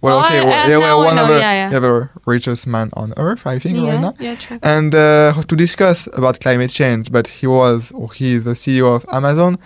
[0.00, 1.78] Well, Oh, okay, well, yeah, well, I one of the yeah, yeah.
[1.80, 4.58] the richest man on earth, I think, yeah, right now, yeah, true.
[4.62, 7.10] and uh, to discuss about climate change.
[7.10, 9.58] But he was, or he is the CEO of Amazon,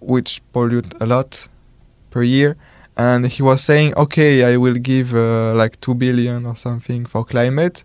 [0.00, 1.48] which pollute a lot
[2.10, 2.56] per year,
[2.96, 7.22] and he was saying, okay, I will give uh, like two billion or something for
[7.24, 7.84] climate,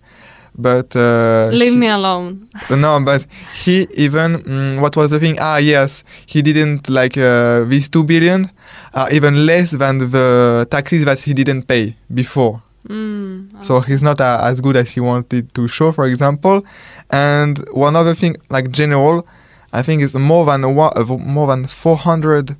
[0.57, 2.47] but uh, Leave he- me alone.
[2.69, 3.25] no, but
[3.63, 5.37] he even mm, what was the thing?
[5.39, 8.49] Ah, yes, he didn't like uh, these two billion
[8.93, 12.61] are even less than the taxes that he didn't pay before.
[12.87, 16.63] Mm, So he's not uh, as good as he wanted to show, for example.
[17.09, 19.25] And one other thing, like general,
[19.73, 20.69] I think is more than uh,
[21.17, 22.55] more than four hundred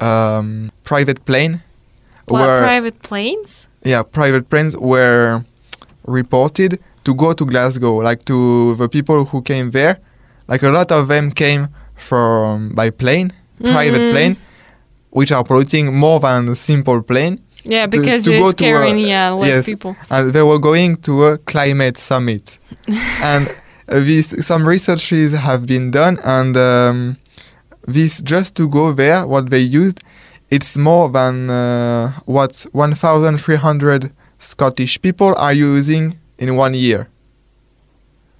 [0.00, 1.62] um, private plane
[2.26, 3.66] What, were private planes?
[3.82, 5.42] yeah private planes were
[6.04, 9.98] reported to go to Glasgow, like to the people who came there.
[10.48, 13.32] Like a lot of them came from by plane,
[13.62, 14.12] private Mhm.
[14.12, 14.36] plane,
[15.10, 17.38] which are polluting more than a simple plane.
[17.64, 19.66] Yeah, To- because to go it's to, uh, carrying yeah less yes.
[19.66, 19.94] people.
[20.10, 22.58] and they were going to a climate summit.
[23.22, 23.48] and
[23.88, 27.16] uh, this, some researches have been done, and um,
[27.86, 30.00] this just to go there, what they used,
[30.50, 37.08] it's more than uh, what 1,300 Scottish people are using in one year.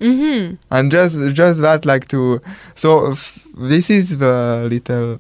[0.01, 0.55] Mm-hmm.
[0.71, 2.41] And just just that, like to
[2.75, 5.19] so f- this is the little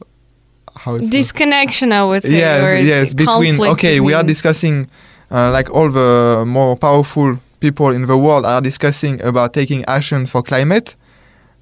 [0.74, 2.38] how it's Disconnection, I would say.
[2.38, 3.14] yes, yes.
[3.14, 4.88] Between okay, we are discussing
[5.30, 10.30] uh, like all the more powerful people in the world are discussing about taking actions
[10.30, 10.96] for climate,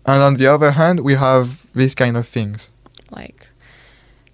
[0.07, 2.69] and on the other hand, we have these kind of things.
[3.11, 3.49] like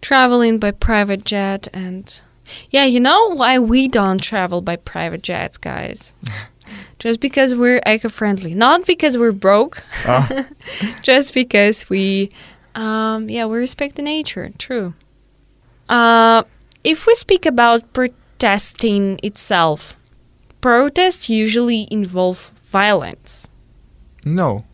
[0.03, 2.21] traveling by private jet and
[2.69, 6.13] yeah you know why we don't travel by private jets guys
[6.99, 8.55] just because we're eco-friendly.
[8.55, 9.83] Not because we're broke.
[10.07, 10.47] Ah.
[11.03, 12.31] just because we
[12.75, 14.51] um yeah we respect the nature.
[14.59, 14.95] True.
[15.89, 16.43] Uh
[16.83, 19.97] if we speak about protesting itself
[20.61, 23.49] protests usually involve violence.
[24.25, 24.65] No,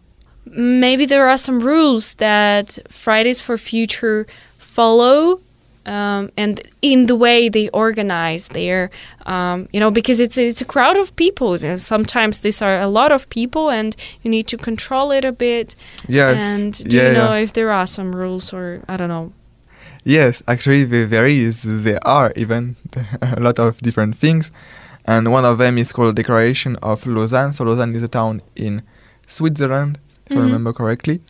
[0.47, 4.27] maybe there are some rules that Fridays for Future
[4.59, 5.41] follow.
[5.87, 8.91] Um, and in the way they organize their,
[9.27, 11.55] um, you know, because it's it's a crowd of people.
[11.55, 15.33] And sometimes these are a lot of people, and you need to control it a
[15.33, 15.75] bit.
[16.09, 17.43] yes, And do yeah, you know yeah.
[17.45, 19.33] if there are some rules, or I don't know?
[20.05, 20.43] yes.
[20.47, 22.77] Actually, there is there are even
[23.23, 24.53] a lot of different things,
[25.07, 27.53] and one of them is called Declaration of Lausanne.
[27.53, 28.83] So Lausanne is a town in
[29.27, 30.45] Switzerland, if I Mhm.
[30.45, 31.21] remember correctly.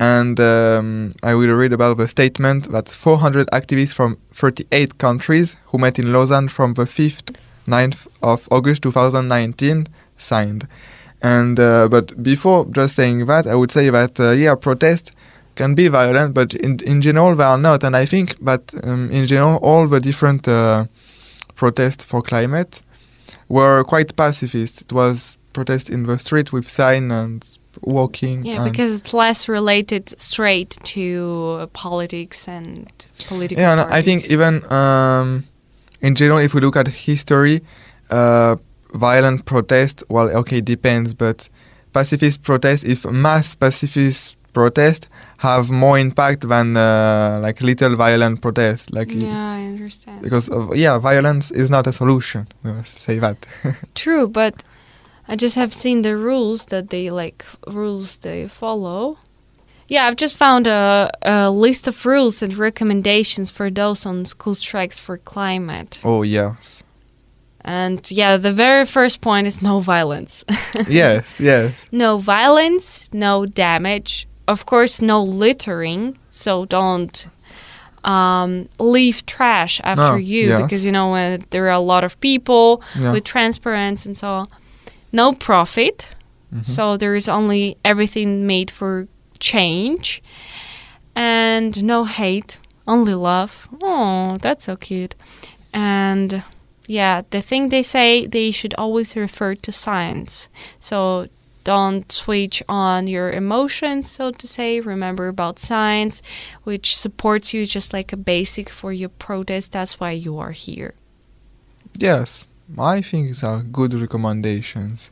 [0.00, 5.78] And um, I will read about the statement that 400 activists from 38 countries who
[5.78, 7.36] met in Lausanne from the 5th,
[7.68, 9.86] 9th of August 2019
[10.16, 10.66] signed.
[11.22, 15.12] And uh, but before just saying that, I would say that uh, yeah, protest
[15.54, 17.84] can be violent, but in in general they are not.
[17.84, 20.86] And I think that um, in general all the different uh,
[21.56, 22.82] protests for climate
[23.50, 24.80] were quite pacifist.
[24.80, 27.44] It was protest in the street with sign and
[27.82, 28.44] walking.
[28.44, 32.90] Yeah, because it's less related straight to politics and
[33.28, 33.62] political.
[33.62, 35.44] yeah, and I think even um,
[36.00, 37.60] in general, if we look at history,
[38.10, 38.56] uh,
[38.94, 41.48] violent protest, well, okay, depends, but
[41.92, 45.08] pacifist protest, if mass pacifist protest
[45.38, 50.22] have more impact than uh, like little violent protest, like Yeah, I understand.
[50.22, 52.48] because of, yeah, violence is not a solution.
[52.64, 53.36] We must say that.
[53.94, 54.64] True, but
[55.30, 59.16] I just have seen the rules that they like rules they follow.
[59.86, 64.56] Yeah, I've just found a, a list of rules and recommendations for those on school
[64.56, 66.00] strikes for climate.
[66.04, 66.82] Oh yes,
[67.64, 70.44] And yeah, the very first point is no violence.
[70.88, 74.26] yes, yes, no violence, no damage.
[74.48, 76.18] Of course, no littering.
[76.30, 77.26] So don't
[78.02, 80.62] um, leave trash after No, you yes.
[80.62, 83.12] because you know when there are a lot of people yeah.
[83.12, 84.46] with transparents and so on.
[85.12, 86.08] No profit.
[86.54, 86.64] Mhm.
[86.64, 89.06] So there is only everything made for
[89.38, 90.22] change.
[91.14, 93.68] And no hate, only love.
[93.82, 95.14] Oh, that's so cute.
[95.72, 96.42] And
[96.86, 100.48] yeah, the thing they say they should always refer to science.
[100.78, 101.26] So
[101.62, 104.80] don't switch on your emotions, so to say.
[104.80, 106.22] Remember about science,
[106.64, 109.72] which supports you just like a basic for your protest.
[109.72, 110.94] That's why you are here.
[111.98, 112.46] yes.
[112.78, 115.10] I think these are good recommendations.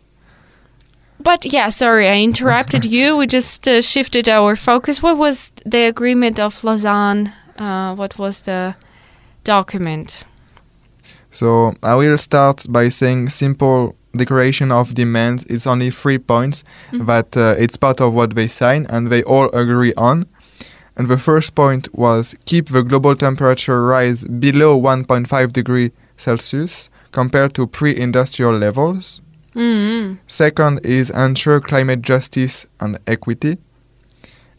[1.21, 3.17] But yeah, sorry, I interrupted you.
[3.17, 5.03] We just uh, shifted our focus.
[5.03, 7.33] What was the agreement of Lausanne?
[7.59, 8.77] Uh, what was the
[9.45, 10.23] document?
[11.31, 15.45] So I will start by saying simple declaration of demands.
[15.45, 17.07] It's only three points Mhm.
[17.07, 20.27] that uh, it's part of what they sign and they all agree on.
[20.97, 27.55] And the first point was keep the global temperature rise below 1.5 degree Celsius compared
[27.55, 29.21] to pre-industrial levels.
[29.55, 30.17] Mm-hmm.
[30.27, 33.59] Second is ensure climate justice and equity.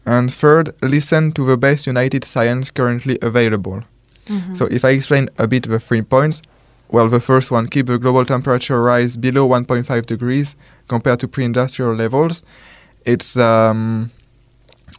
[0.04, 3.84] And third, listen to the best united science currently available.
[4.26, 4.54] Mm-hmm.
[4.54, 6.42] So if I explain a bit the three points,
[6.90, 10.56] well, the first one, keep the global temperature rise below 1.5 degrees
[10.88, 12.42] compared to pre-industrial levels.
[13.04, 14.10] It's um,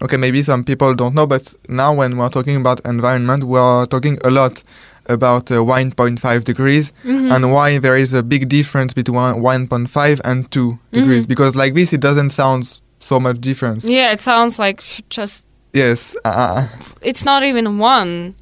[0.02, 0.18] okay.
[0.18, 4.18] Maybe some people don't know, but now when we're talking about environment, we are talking
[4.24, 4.64] a lot
[5.12, 7.32] about uh, 1.5 degrees Mhm.
[7.36, 11.26] and why there is a big difference between 1.5 and 2 degrees.
[11.26, 11.30] Mhm.
[11.30, 13.86] Because like this, it doesn't sound so much difference.
[13.86, 16.16] yeah, it sounds like just Yes.
[16.26, 16.68] Uh,
[17.02, 18.34] it's not even one.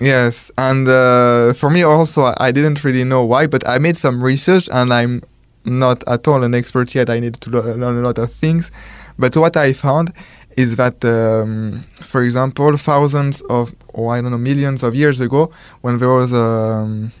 [0.00, 4.20] Yes, and uh, for me also, I didn't really know why, but I made some
[4.20, 5.22] research, and I'm
[5.64, 7.08] not at all an expert yet.
[7.08, 8.72] I need to learn a lot of things,
[9.16, 10.12] but what I found
[10.56, 15.50] is that, um, for example, thousands of, or I don't know, millions of years ago,
[15.80, 17.12] when there was um,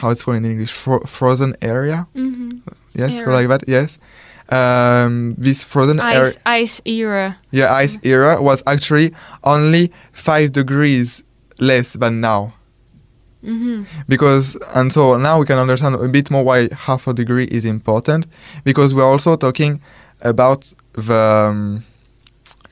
[0.00, 2.06] how it's called in English, fro- frozen area.
[2.14, 2.48] Mm-hmm.
[2.94, 3.32] Yes, Era.
[3.32, 3.64] like that.
[3.68, 3.98] Yes.
[4.50, 7.36] Um, this frozen Ice, ice era.
[7.50, 9.12] yeah, ice era was actually
[9.44, 11.22] only five degrees
[11.60, 12.54] less than now.
[13.44, 13.84] Mm-hmm.
[14.08, 17.64] because and so now we can understand a bit more why half a degree is
[17.64, 18.26] important
[18.64, 19.80] because we're also talking
[20.22, 21.84] about the um,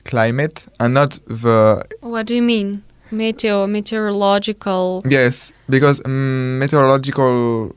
[0.07, 2.83] climate and not the What do you mean?
[3.11, 5.01] Meteo, meteorological.
[5.07, 7.73] yes because um, meteorological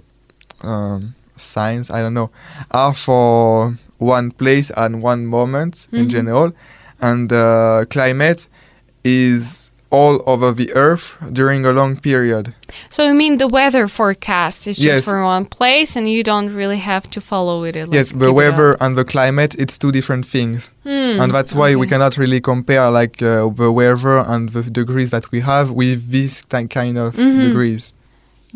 [0.62, 2.31] um, signs i don't know
[2.72, 6.11] are for one place and one moment in Mhm.
[6.11, 6.53] general
[7.01, 8.49] and uh, climate
[9.05, 12.55] is all over the earth during a long period
[12.91, 15.05] So you mean the weather forecast is just Yes.
[15.05, 17.74] for one place, and you don't really have to follow it.
[17.76, 20.70] like, yes the weather and the climate it's two different things.
[20.84, 25.11] Hmm, and that's why we cannot really compare like uh, the weather and the degrees
[25.11, 27.43] that we have with these ti- kind of Mhm.
[27.49, 27.93] degrees.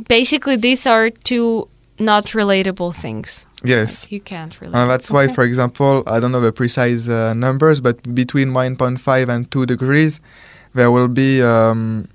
[0.08, 1.68] Basically, these are two
[1.98, 3.46] not relatable things.
[3.62, 3.90] Yes.
[4.04, 4.74] Like, you can't relate.
[4.76, 9.28] And that's why, for example, I don't know the precise uh, numbers, but between 1.5
[9.28, 10.20] and 2 degrees,
[10.74, 12.08] there will be, um,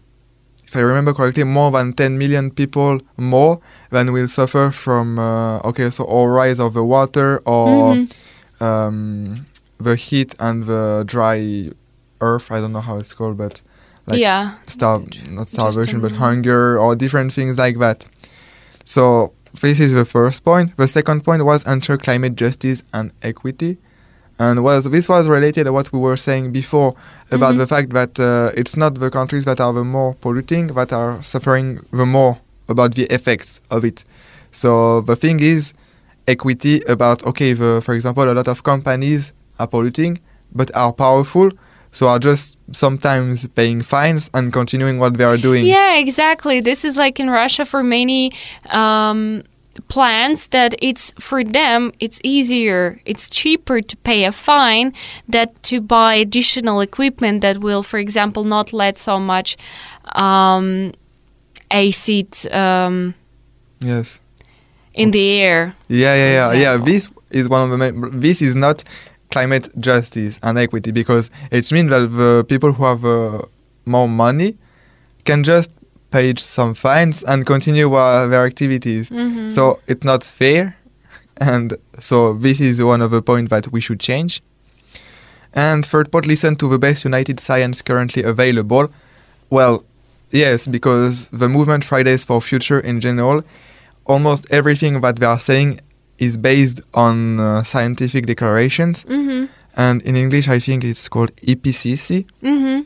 [0.66, 5.60] if I remember correctly, more than 10 million people more than will suffer from, uh,
[5.60, 8.12] okay, so or rise of the water or Mhm.
[8.62, 9.45] um,
[9.80, 11.72] the heat and the dry
[12.22, 12.51] earth.
[12.51, 13.62] I don't know how it's called, but
[14.05, 14.55] like yeah.
[14.68, 14.99] star
[15.32, 18.07] not starvation but hunger or different things like that
[18.84, 23.78] so this is the first point the second point was ensure climate justice and equity
[24.40, 26.96] and was this was related to what we were saying before
[27.32, 27.58] about Mhm.
[27.60, 31.22] the fact that uh, it's not the countries that are the more polluting that are
[31.22, 32.38] suffering the more
[32.68, 34.06] about the effects of it
[34.52, 35.74] so the thing is
[36.28, 40.20] equity about okay the, for example a lot of companies are polluting
[40.54, 41.50] but are powerful
[41.92, 46.62] so are just sometimes paying fines and continuing what they are doing Yeah, exactly.
[46.62, 48.32] This is like in Russia for many
[48.70, 49.42] um,
[49.88, 54.94] plants that it's for them it's easier, it's cheaper to pay a fine
[55.28, 59.58] that to buy additional equipment that will, for example, not let so much
[60.14, 60.92] um,
[61.72, 63.14] acid um,
[63.80, 64.20] yes.
[64.94, 65.76] in the air.
[65.88, 66.62] yeah yeah yeah.
[66.62, 68.84] Yeah this is one of the main this is not
[69.32, 73.42] climate justice and equity because it means that the people who have uh,
[73.86, 74.58] more money
[75.24, 75.72] can just
[76.12, 79.51] pay some fines and continue uh, their activities Mhm.
[79.51, 80.76] So it's not fair,
[81.38, 84.41] and so this is one of the points that we should change.
[85.53, 88.89] And third point, listen to the best united science currently available.
[89.49, 89.84] Well,
[90.32, 93.43] yes, because the movement Fridays for Future in general,
[94.05, 95.80] almost everything that they are saying
[96.20, 99.05] is based on uh, scientific declarations.
[99.05, 99.45] Mm-hmm.
[99.78, 102.82] And in English, I think it's called IPCC, Mm-hmm.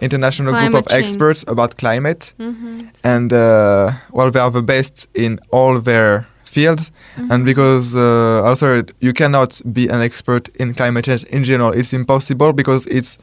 [0.00, 1.04] International Climate Group of change.
[1.06, 2.32] Experts about Climate.
[2.38, 2.88] Mm-hmm.
[3.04, 6.90] And uh, well, they are the best in all their fields.
[7.16, 7.32] Mm-hmm.
[7.32, 11.92] And because uh, also you cannot be an expert in climate change in general, it's
[11.92, 13.18] impossible because it's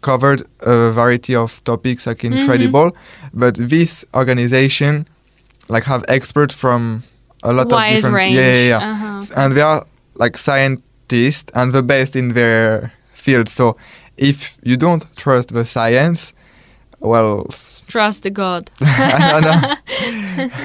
[0.00, 2.38] covered a variety of topics like Mm-hmm.
[2.38, 2.96] incredible.
[3.32, 5.06] But this organization
[5.68, 7.02] like have experts from
[7.42, 8.36] a lot Wide of different range.
[8.36, 8.90] yeah yeah, yeah.
[8.92, 9.22] Uh-huh.
[9.36, 13.48] And they are like scientists and the best in their field.
[13.48, 13.76] So
[14.16, 16.32] if you don't trust the science,
[17.00, 17.46] well,
[17.86, 18.70] Trust the God.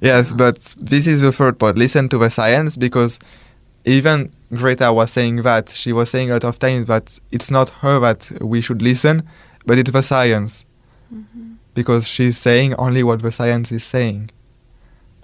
[0.00, 1.76] Yes, but this is the third point.
[1.76, 3.18] Listen to the science because
[3.84, 5.70] even Greta was saying that.
[5.70, 9.24] She was saying a lot of times that it's not her that we should listen,
[9.66, 10.64] but it's the science.
[11.12, 11.54] Mm-hmm.
[11.74, 14.30] Because she's saying only what the science is saying.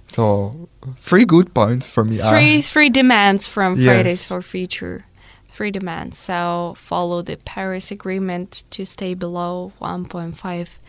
[0.07, 2.17] So, three good points for me.
[2.17, 3.85] Three three demands from Yes.
[3.85, 5.05] Fridays for Future.
[5.55, 6.17] Three demands.
[6.17, 10.79] So follow the Paris Agreement to stay below 1.5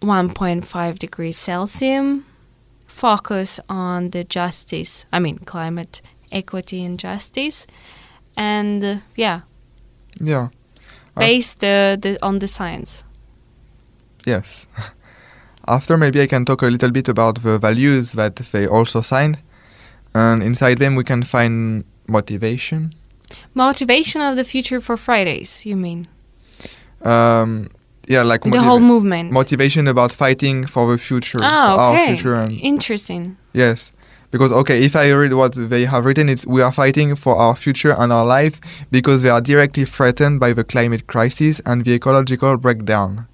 [0.00, 2.22] 1.5 degrees Celsius.
[2.86, 5.04] Focus on the justice.
[5.12, 7.66] I mean climate equity and justice.
[8.34, 9.42] And uh, yeah,
[10.18, 10.48] yeah.
[11.14, 13.04] Uh, base the, the on the science.
[14.24, 14.68] Yes.
[15.68, 19.38] After, maybe I can talk a little bit about the values that they also signed.
[20.14, 22.94] And inside them, we can find motivation.
[23.54, 26.06] Motivation of the future for Fridays, you mean?
[27.02, 27.68] Um,
[28.08, 29.32] yeah, like the whole movement.
[29.32, 32.34] motivation about fighting for the future, Ah, for our future.
[32.34, 33.36] And Interesting.
[33.52, 33.92] yes,
[34.30, 37.54] because okay, if I read what they have written, it's we are fighting for our
[37.56, 38.60] future and our lives
[38.90, 43.26] because they are directly threatened by the climate crisis and the ecological breakdown.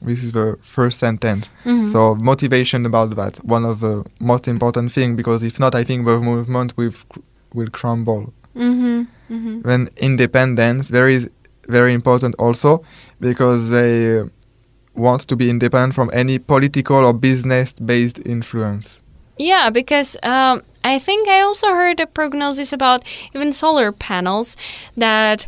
[0.00, 1.48] This is the first sentence.
[1.64, 1.90] Mhm.
[1.90, 6.04] So motivation about that, one of the most important thing, because if not, I think
[6.06, 6.92] the movement will
[7.54, 8.32] will crumble.
[8.58, 9.02] Mm-hmm.
[9.30, 9.60] Mm-hmm.
[9.62, 11.30] Then independence, very is
[11.68, 12.82] very important also,
[13.20, 14.22] because they
[14.94, 19.00] want to be independent from any political or business-based influence.
[19.36, 23.04] Yeah, because um, I think I also heard a prognosis about
[23.34, 24.56] even solar panels
[24.96, 25.46] that.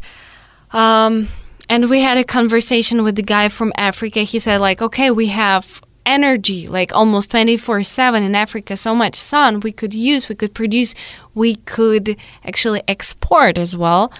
[0.73, 1.27] Um,
[1.69, 4.21] and we had a conversation with the guy from Africa.
[4.21, 5.81] He said, like, okay, we have
[6.11, 10.53] energy, like almost 24 7 in Africa, so much sun we could use, we could
[10.53, 10.95] produce,
[11.35, 14.13] we could actually export as well.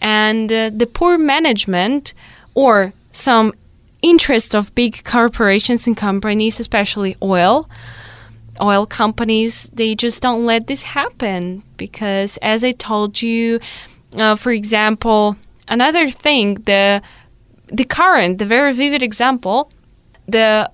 [0.00, 2.14] And uh, the poor management
[2.54, 3.52] or some
[4.02, 7.68] interest of big corporations and companies, especially oil,
[8.60, 13.58] oil companies they just don't let this happen because as i told you
[14.16, 15.36] uh, for example
[15.68, 17.00] another thing the
[17.68, 19.70] the current the very vivid example
[20.28, 20.70] the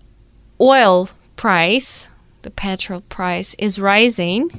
[0.60, 2.08] oil price
[2.42, 4.50] the petrol price is rising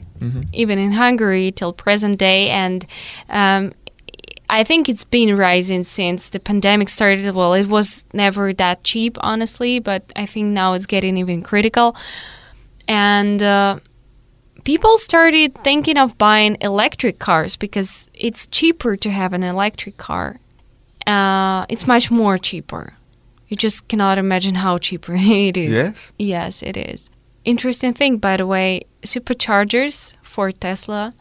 [0.53, 2.85] even in hungary till present day and
[3.29, 3.71] um,
[4.51, 7.35] I think it's been rising since the pandemic started.
[7.35, 11.95] Well, it was never that cheap, honestly, but I think now it's getting even critical
[12.89, 13.79] and uh,
[14.63, 20.39] people started thinking of buying electric cars because it's cheaper to have an electric car.
[21.05, 22.93] Uh, it's much more cheaper.
[23.49, 25.69] You just cannot imagine how cheaper it is.
[25.69, 26.13] Yes?
[26.17, 27.09] Yes, it is.
[27.43, 31.13] Interesting thing, by the way, superchargers for Tesla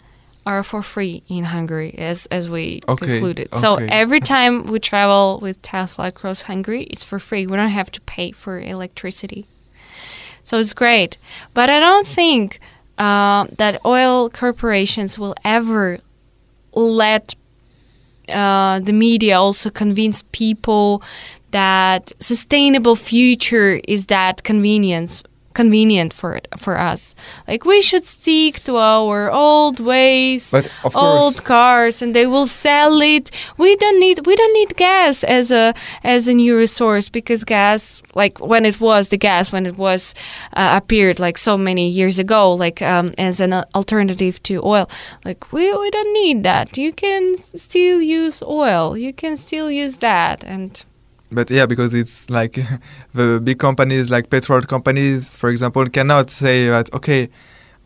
[0.45, 3.55] are for free in Hungary, as as we Okay, concluded.
[3.55, 7.47] So every time we travel with Tesla across Hungary, it's for free.
[7.47, 9.47] We don't have to pay for electricity.
[10.43, 11.18] So it's great.
[11.55, 12.61] But I don't think
[12.97, 15.99] uh, that oil corporations will ever
[16.72, 17.35] let
[18.31, 21.03] uh, the media also convince people
[21.51, 25.22] that sustainable future is that convenience
[25.59, 26.32] convenient for
[26.64, 27.14] for us.
[27.50, 32.46] Like we should stick to our old ways, But of old cars, and they will
[32.46, 33.26] sell it.
[33.62, 38.02] We don't need we don't need gas as a as a new resource because gas,
[38.14, 40.14] like when it was the gas when it was
[40.61, 44.86] uh, appeared like so many years ago, like um, as an alternative to oil.
[45.24, 46.78] Like we we don't need that.
[46.78, 48.96] You can still use oil.
[48.96, 50.70] You can still use that, and
[51.31, 52.59] but yeah, because it's like
[53.14, 57.29] the big companies, like petrol companies, for example, cannot say that okay,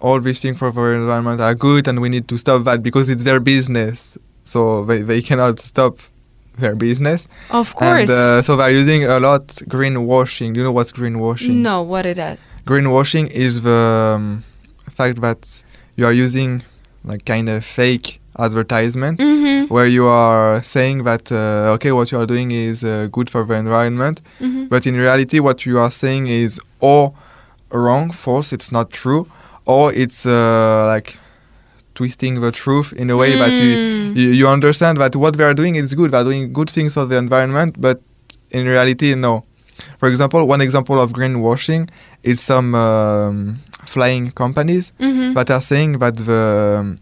[0.01, 3.09] all these things for the environment are good and we need to stop that because
[3.09, 4.19] it's their business.
[4.45, 5.99] So they, they cannot stop
[6.59, 7.29] their business.
[7.51, 8.11] of course.
[8.11, 10.55] And uh, so they're using a lot greenwashing.
[10.55, 11.57] Do you know what's greenwashing?
[11.57, 12.39] no, what is that?
[12.67, 14.45] Greenwashing is the um,
[14.91, 15.65] fact that
[15.97, 16.63] you are using
[17.05, 19.73] like kind of fake advertisement Mm-hmm.
[19.75, 23.45] where you are saying that uh, okay what you are doing is uh, good for
[23.45, 24.67] the environment Mm-hmm.
[24.67, 27.13] but in reality what you are saying is or
[27.71, 29.27] wrong false it's not true
[29.67, 31.19] or it's uh, like
[31.95, 34.17] twisting the truth in a way that you, Mm.
[34.17, 37.05] you you understand that what they are doing is good they're doing good things for
[37.07, 38.01] the environment but
[38.51, 39.45] in reality no
[39.99, 41.89] for example one example of greenwashing
[42.23, 45.35] is some um, flying companies Mm-hmm.
[45.35, 46.43] that are saying that the
[46.81, 46.99] um,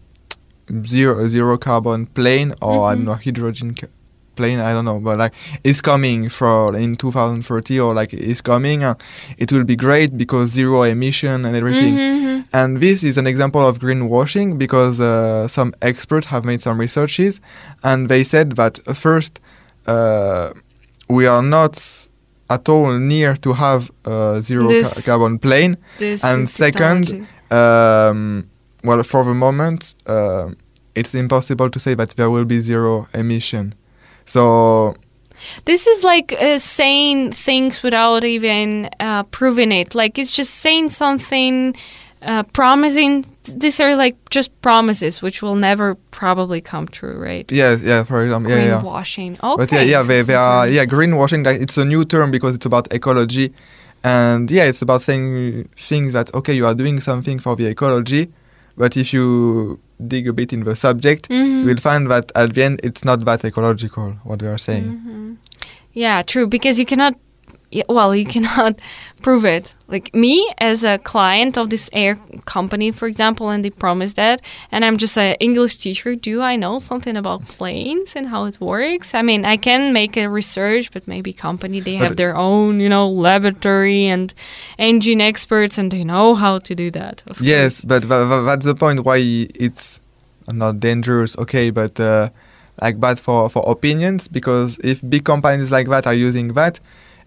[0.85, 3.89] zero zero carbon plane or I don't know hydrogen ca-
[4.37, 8.85] plane I don't know but like it's coming for in 2030 or like it's coming
[8.85, 8.95] uh,
[9.37, 11.95] it will be great because zero emission and everything.
[11.97, 12.45] Mhm.
[12.53, 17.41] and this is an example of greenwashing because uh, some experts have made some researches
[17.83, 19.41] and they said that uh, first
[19.87, 20.51] uh,
[21.09, 21.75] we are not
[22.49, 25.77] at all near to have a zero ca- carbon plane.
[26.25, 28.45] And second, um,
[28.85, 30.51] well, for the moment, uh,
[30.95, 33.75] it's impossible to say that there will be zero emission.
[34.25, 34.95] So
[35.65, 39.95] This is like uh, saying things without even uh, proving it.
[39.95, 41.75] Like it's just saying something,
[42.23, 43.25] uh, promising.
[43.45, 47.51] These are like just promises, which will never probably come true, right?
[47.51, 48.83] yeah, yeah, for example, yeah, yeah.
[48.83, 49.43] Greenwashing.
[49.43, 49.57] Okay.
[49.57, 51.45] But yeah, yeah, they, they are yeah greenwashing.
[51.45, 53.53] Like, it's a new term because it's about ecology,
[54.05, 58.31] and yeah, it's about saying things that okay, you are doing something for the ecology,
[58.81, 59.79] but if you
[60.13, 61.61] dig a bit in the subject, Mhm.
[61.61, 64.87] you will find that at the end it's not that ecological what they are saying.
[65.07, 65.37] Mhm.
[65.93, 66.47] Yeah, true.
[66.47, 67.15] Because you cannot,
[67.89, 68.81] well, you cannot
[69.23, 69.75] prove it.
[69.89, 74.41] Like me as a client of this air company, for example, and they promise that,
[74.71, 76.15] and I'm just an English teacher.
[76.15, 79.15] Do I know something about planes and how it works?
[79.15, 82.89] I mean, I can make a research, but maybe company they have their own, you
[82.89, 84.33] know, laboratory and
[84.79, 87.25] engine experts, and they know how to do that.
[87.41, 87.85] Yes, course.
[87.85, 90.01] but tha- tha- that's the point why it's
[90.47, 92.31] not dangerous, okay, but uh,
[92.81, 96.81] like bad for, for opinions because if big companies like that are using that,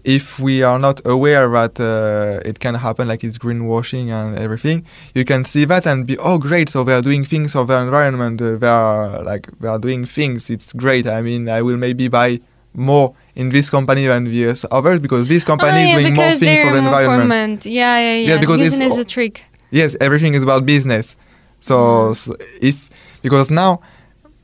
[0.03, 4.85] if we are not aware that uh, it can happen, like it's greenwashing and everything,
[5.15, 7.77] you can see that and be, oh, great, so they are doing things for the
[7.81, 8.41] environment.
[8.41, 10.49] Uh, they are like they are doing things.
[10.49, 11.07] It's great.
[11.07, 12.39] I mean, I will maybe buy
[12.73, 16.59] more in this company than the others because this company Ah, is doing more things
[16.61, 17.65] for the environment.
[17.65, 18.27] Yeah, yeah, yeah.
[18.33, 19.43] Yeah, because it's Using it as all- a trick.
[19.71, 21.15] yes everything is about business
[21.59, 22.15] so, Mhm.
[22.15, 22.89] so if
[23.21, 23.79] because now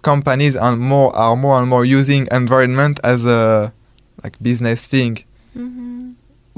[0.02, 3.74] companies are more are more and more using environment as a
[4.24, 5.18] like business thing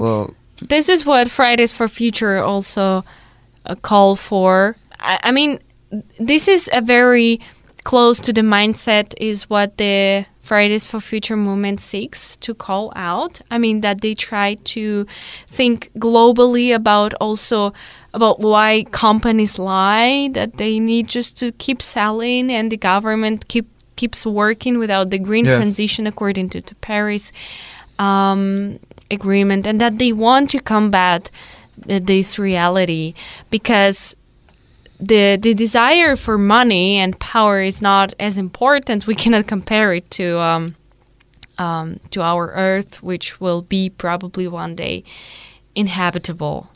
[0.02, 0.26] well
[0.68, 3.02] This is what Fridays for Future also
[3.66, 4.76] uh, call for.
[5.00, 5.58] I, I mean,
[6.30, 7.38] this is a very
[7.84, 13.40] close to the mindset is what the Fridays for Future movement seeks to call out.
[13.50, 15.04] I mean that they try to
[15.58, 17.72] think globally about also
[18.14, 23.66] about why companies lie that they need just to keep selling and the government keep
[23.96, 25.56] keeps working without the green Yes.
[25.58, 27.32] transition according to the Paris
[27.98, 28.78] um,
[29.12, 31.30] agreement and that they want to combat
[31.76, 33.14] this reality
[33.50, 34.16] because
[34.98, 39.06] the the desire for money and power is not as important.
[39.06, 40.74] We cannot compare it to um,
[41.58, 45.02] um, to our Earth, which will be probably one day
[45.74, 46.68] inhabitable.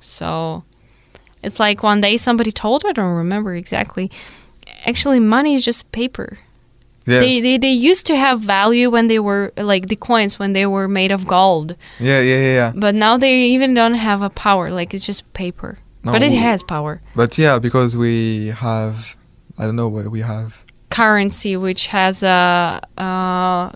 [0.00, 0.64] So
[1.42, 4.10] it's like one day somebody told I don't remember exactly.
[4.86, 6.38] Actually, money is just paper.
[7.06, 10.52] Yes They, they they used to have value when they were like the coins when
[10.54, 12.72] they were made of gold, yeah yeah yeah, yeah.
[12.74, 14.70] but now they even don't have a power.
[14.70, 17.00] Like it's just paper, No, but it has power.
[17.14, 19.16] but yeah because we have
[19.58, 20.48] i don't know what we have
[20.90, 23.70] Currency which has a, uh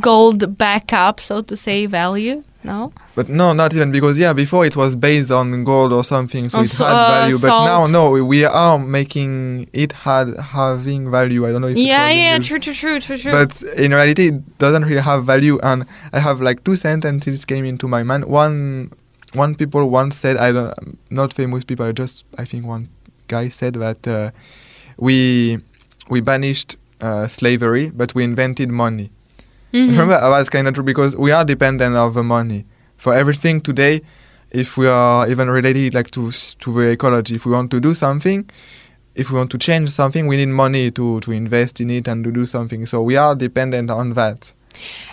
[0.00, 2.42] gold backup, so to say, value.
[2.64, 6.48] No, but no not even because yeah before it was based on gold or something
[6.48, 11.44] so it had uh, value but now no we- are making it had having value
[11.44, 13.32] i don't know if yeah, yeah, true, true, true, true, true.
[13.32, 15.58] But in reality, it doesn't really have value.
[15.60, 18.26] And I have like two sentences came into my mind.
[18.26, 18.92] One,
[19.34, 20.72] one people once said, I don't,
[21.10, 21.84] not famous people.
[21.84, 22.88] I just, I think one
[23.26, 24.30] guy said that uh,
[24.96, 25.58] we
[26.08, 29.10] we banished uh, slavery, but we invented money.
[29.72, 29.90] Mhm.
[29.90, 32.66] Remember, that was kind of true because we are dependent of the money
[32.96, 34.02] for everything today.
[34.50, 37.94] If we are even related like to to the ecology, if we want to do
[37.94, 38.44] something,
[39.14, 42.22] if we want to change something, we need money to to invest in it and
[42.24, 42.84] to do something.
[42.86, 44.52] So we are dependent on that.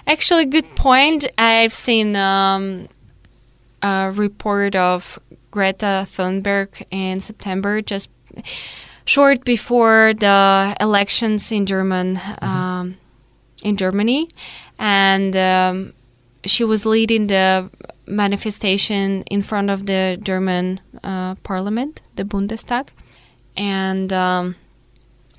[0.07, 1.26] Actually, good point.
[1.38, 2.88] I've seen um,
[3.82, 5.20] a report of
[5.51, 8.10] Greta Thunberg in September, just
[9.05, 12.95] short before the elections in German um,
[13.64, 14.30] in Germany,
[14.78, 15.93] and um,
[16.45, 17.70] she was leading the
[18.05, 22.89] manifestation in front of the German uh, Parliament, the Bundestag,
[23.55, 24.12] and.
[24.14, 24.55] Um,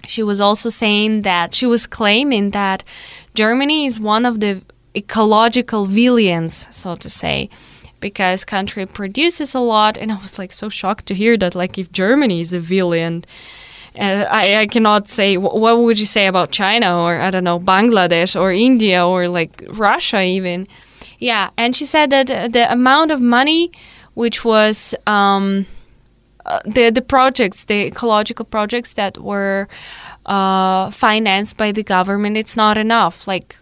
[0.07, 2.83] she was also saying that she was claiming that
[3.35, 4.63] Germany is one of the
[4.97, 7.49] ecological villains, so to say,
[8.01, 9.99] because country produces a lot.
[9.99, 13.25] And I was like so shocked to hear that, like, if Germany is a villain.
[13.99, 17.59] Uh, I, I cannot say what would you say about China or I don't know
[17.59, 20.67] Bangladesh or India or like Russia even?
[21.19, 23.73] Yeah and she said that uh, the amount of money
[24.15, 25.67] which was um,
[26.47, 29.69] uh, the the projects the ecological projects that were
[30.27, 33.27] uh, financed by the government it's not enough.
[33.27, 33.57] Like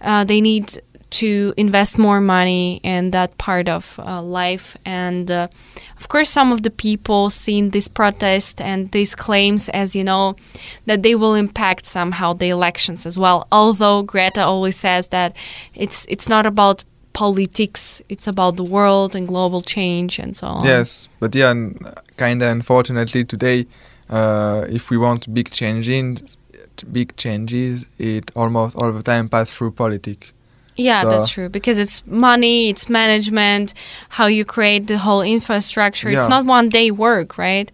[0.00, 0.80] uh, they need
[1.14, 4.76] to invest more money in that part of uh, life.
[4.84, 5.48] And uh,
[5.96, 10.34] of course, some of the people seen this protest and these claims as, you know,
[10.86, 13.46] that they will impact somehow the elections as well.
[13.52, 15.36] Although Greta always says that
[15.74, 20.64] it's it's not about politics, it's about the world and global change and so on.
[20.64, 21.54] Yes, but yeah,
[22.16, 23.66] kind of unfortunately today,
[24.10, 26.36] uh, if we want big changes,
[26.90, 30.32] big changes, it almost all the time pass through politics.
[30.76, 33.74] Yeah, so that's true because it's money, it's management,
[34.08, 36.10] how you create the whole infrastructure.
[36.10, 36.18] Yeah.
[36.18, 37.70] It's not one day work, right?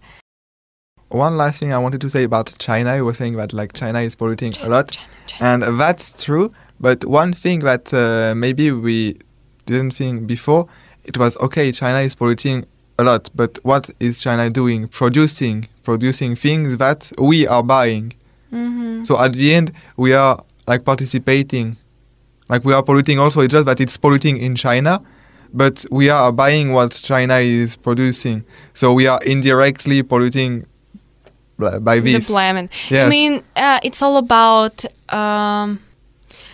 [1.09, 2.95] One last thing I wanted to say about China.
[2.97, 5.67] You were saying that like China is polluting China, a lot, China, China.
[5.67, 6.53] and that's true.
[6.79, 9.19] But one thing that uh, maybe we
[9.67, 10.69] didn't think before,
[11.05, 11.73] it was okay.
[11.73, 12.65] China is polluting
[12.99, 14.87] a lot, but what is China doing?
[14.89, 18.13] Producing, producing things that we are buying.
[18.53, 19.05] Mm-hmm.
[19.05, 21.77] So at the end, we are like participating
[22.51, 25.01] like we are polluting also, it's just that it's polluting in China,
[25.55, 28.45] but we are buying what China is producing.
[28.75, 30.67] So we are indirectly polluting
[31.59, 32.29] by this.
[32.29, 32.69] The.
[32.89, 33.07] Yes.
[33.07, 34.85] I mean, uh, it's all about.
[35.09, 35.81] Um,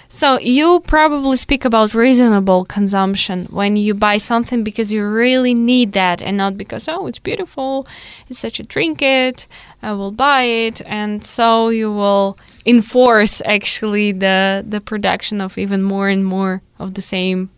[0.09, 5.93] so you probably speak about reasonable consumption when you buy something because you really need
[5.93, 7.87] that and not because oh it's beautiful,
[8.29, 9.47] it's such a trinket,
[9.83, 15.83] I will buy it, and so you will enforce actually the the production of even
[15.83, 17.49] more and more of the same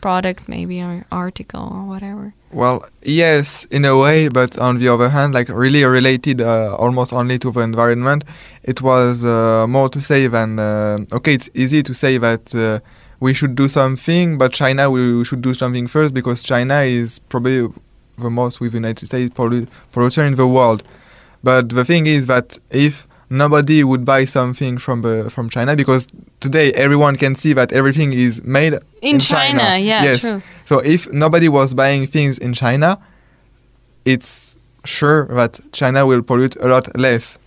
[0.00, 2.32] product, maybe or article or whatever.
[2.52, 7.12] Well, yes, in a way, but on the other hand, like really related uh, almost
[7.12, 8.24] only to the environment,
[8.62, 12.80] it was uh, more to say than uh, okay, it's easy to say that uh,
[13.20, 17.68] we should do something, but China we should do something first because China is probably
[18.18, 20.82] the most with the United States polluter in the world.
[21.42, 26.06] But the thing is that if nobody would buy something from the, from China because
[26.40, 29.58] today everyone can see that everything is made in, in China.
[29.60, 29.78] China.
[29.78, 30.20] Yeah, yes.
[30.20, 30.42] true.
[30.64, 32.98] So if nobody was buying things in China,
[34.04, 37.38] it's sure that China will pollute a lot less.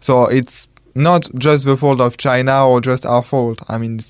[0.00, 3.62] So it's not just the fault of China or just our fault.
[3.68, 4.00] I mean,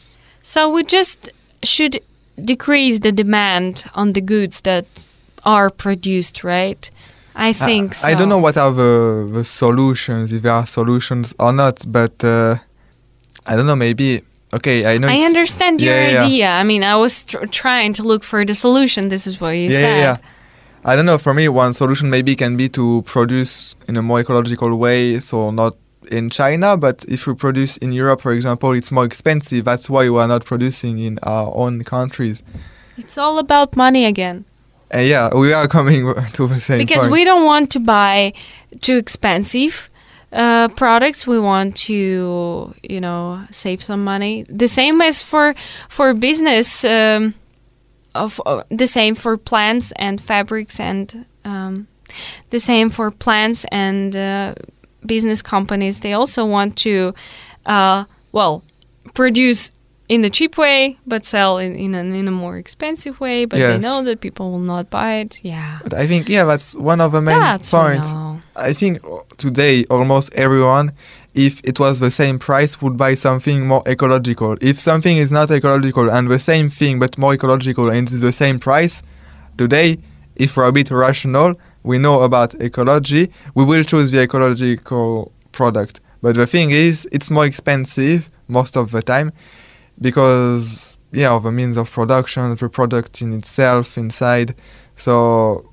[0.43, 1.31] so we just
[1.63, 2.01] should
[2.45, 5.09] decrease the demand on the goods that
[5.45, 6.91] are produced, right?
[7.37, 8.09] I think uh, so.
[8.09, 12.25] I don't know what are the, the solutions, if there are solutions or not, but
[12.25, 12.57] uh,
[13.47, 14.23] I don't know, maybe.
[14.55, 15.09] Okay, I know.
[15.09, 16.39] I understand your yeah, idea.
[16.39, 16.59] Yeah.
[16.59, 19.09] I mean, I was tr- trying to look for the solution.
[19.09, 19.99] This is what you yeah, said.
[19.99, 20.17] Yeah,
[20.85, 21.19] I don't know.
[21.19, 25.51] For me, one solution maybe can be to produce in a more ecological way, so
[25.51, 25.77] not
[26.11, 29.65] in China, but if we produce in Europe, for example, it's more expensive.
[29.65, 32.43] That's why we are not producing in our own countries.
[32.97, 34.45] It's all about money again.
[34.95, 37.13] Uh, yeah, we are coming to the same because point.
[37.13, 38.33] we don't want to buy
[38.81, 39.91] too expensive
[40.33, 41.27] uh, products.
[41.27, 44.45] We want to, you know, save some money.
[44.49, 45.55] The same as for
[45.89, 46.85] for business.
[46.85, 47.35] Um,
[48.17, 51.87] of uh, the same for plants and fabrics and um,
[52.51, 54.55] the same for plants and uh,
[55.05, 56.01] business companies.
[56.01, 57.15] They also want to,
[57.67, 58.65] uh, well,
[59.15, 59.71] produce
[60.09, 63.45] in a cheap way, but sell in in, an, in a more expensive way.
[63.45, 63.73] But yes.
[63.73, 65.41] they know that people will not buy it.
[65.45, 65.81] Yeah.
[65.83, 68.13] But I think yeah, that's one of the main that's points.
[68.57, 70.93] I think uh, today almost everyone,
[71.35, 74.57] if it was the same price, would buy something more ecological.
[74.61, 78.33] If something is not ecological and the same thing but more ecological and it's the
[78.33, 79.03] same price,
[79.57, 79.99] today,
[80.37, 86.01] if we're a bit rational, we know about ecology, we will choose the ecological product.
[86.23, 89.33] But the thing is, it's more expensive most of the time
[90.01, 94.55] because yeah of a means of production the product in itself inside.
[94.97, 95.71] So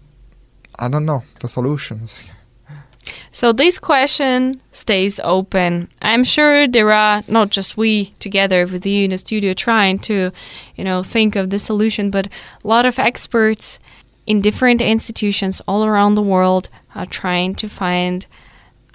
[0.79, 2.29] i don't know the solutions.
[3.31, 5.89] So this question stays open.
[6.01, 10.31] I'm sure there are not just we together with you in the studio trying to
[10.75, 12.27] you know think of the solution but
[12.63, 13.79] a lot of experts
[14.25, 18.25] in different institutions all around the world are trying to find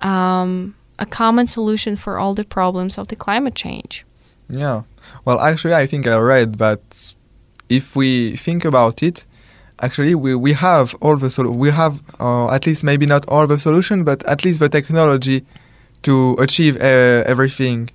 [0.01, 4.07] um, a common solution for all the problems of the climate change.
[4.49, 4.83] Yeah
[5.25, 7.15] well, actually, I think I read that
[7.69, 9.27] if we think about it,
[9.81, 13.47] actually we, we have all the sol- we have uh, at least maybe not all
[13.47, 15.45] the solution, but at least the technology
[16.03, 17.91] to achieve uh, everything,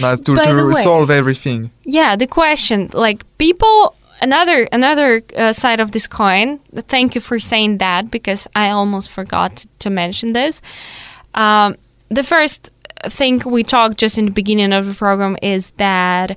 [0.00, 1.70] not to, to way- solve everything.
[1.84, 6.58] Yeah, the question, like people, another another uh, side of this coin.
[6.88, 10.60] Thank you for saying that because I almost forgot to mention this.
[11.34, 11.76] Um,
[12.08, 12.70] the first
[13.10, 16.36] thing we talked just in the beginning of the program is that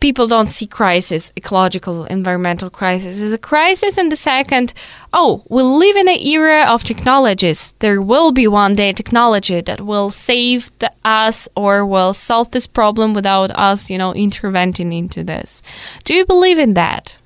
[0.00, 3.98] people don't see crisis, ecological, environmental crisis as a crisis.
[3.98, 4.74] And the second,
[5.12, 7.72] oh, we live in an era of technologies.
[7.78, 12.66] There will be one day technology that will save the, us or will solve this
[12.66, 15.62] problem without us, you know, intervening into this.
[16.04, 17.16] Do you believe in that?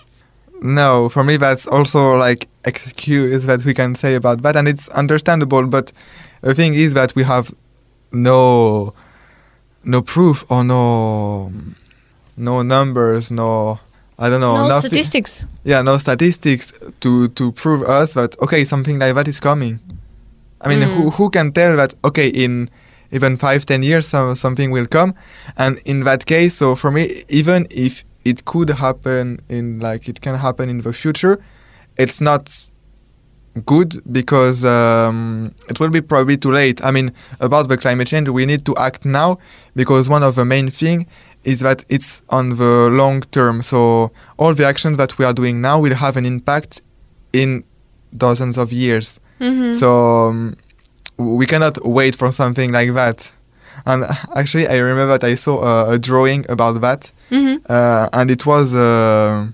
[0.62, 4.88] No, for me that's also like excuse that we can say about that, and it's
[4.90, 5.66] understandable.
[5.66, 5.92] But
[6.40, 7.52] the thing is that we have
[8.12, 8.92] no
[9.84, 11.50] no proof or no
[12.36, 13.78] no numbers, no
[14.18, 14.90] I don't know, no nothing.
[14.90, 15.44] statistics.
[15.64, 19.80] Yeah, no statistics to to prove us that okay, something like that is coming.
[20.60, 20.94] I mean, Mm.
[20.94, 22.70] who who can tell that okay in
[23.10, 25.14] even five ten years some, something will come,
[25.56, 30.20] and in that case, so for me, even if it could happen in like it
[30.20, 31.38] can happen in the future,
[31.98, 32.62] it's not
[33.64, 36.82] good because um, it will be probably too late.
[36.84, 39.38] I mean, about the climate change, we need to act now
[39.76, 41.06] because one of the main thing
[41.44, 43.62] is that it's on the long term.
[43.62, 46.80] So all the actions that we are doing now will have an impact
[47.32, 47.64] in
[48.16, 49.18] dozens of years.
[49.40, 49.72] Mm-hmm.
[49.72, 50.56] So um,
[51.16, 53.32] we cannot wait for something like that.
[53.84, 54.04] And
[54.36, 58.46] actually, I remember that I saw a, a drawing about that, hmm uh, and it
[58.46, 59.48] was uh,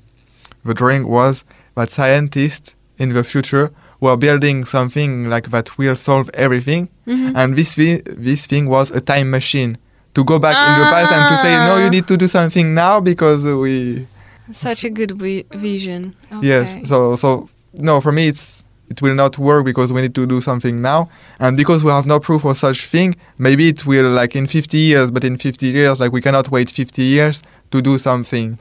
[0.65, 1.45] the drawing was
[1.75, 3.71] that scientists in the future
[4.01, 8.91] were building something like that will solve everything, hmm and this thi- this thing was
[8.91, 9.77] a time machine
[10.15, 11.85] to go back in the past and to say no, Ah.
[11.85, 14.07] you need to do something now because we
[14.53, 16.15] Such a good vi- vision.
[16.33, 16.47] Okay.
[16.49, 16.89] Yes.
[16.89, 20.41] So so no, for me it's it will not work because we need to do
[20.41, 24.35] something now, and because we have no proof of such thing, maybe it will like
[24.39, 25.11] in 50 years.
[25.11, 28.59] But in 50 years, like we cannot wait 50 years to do something.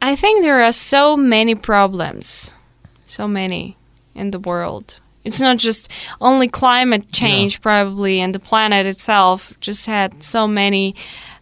[0.00, 2.52] I think there are so many problems,
[3.06, 3.76] so many
[4.14, 5.00] in the world.
[5.24, 5.90] It's not just
[6.20, 10.96] only climate change, probably, and the planet itself just had so many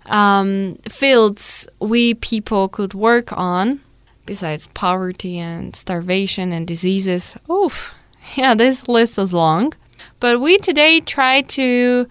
[0.06, 3.80] um, fields we people could work on,
[4.26, 7.36] besides poverty and starvation and diseases.
[7.50, 7.94] Oof,
[8.36, 9.72] yeah, this list is long.
[10.18, 12.06] But we today try to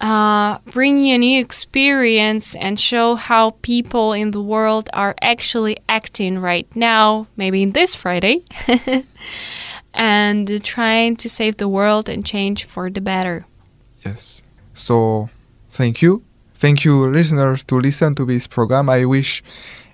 [0.00, 5.76] uh, bring you a new experience and show how people in the world are actually
[5.88, 8.44] acting right now, maybe in this Friday,
[9.98, 13.44] and trying to save the world and change for the better.
[14.06, 14.44] Yes.
[14.72, 15.28] So
[15.70, 16.22] thank you,
[16.54, 18.88] thank you, listeners, to listen to this program.
[18.88, 19.42] I wish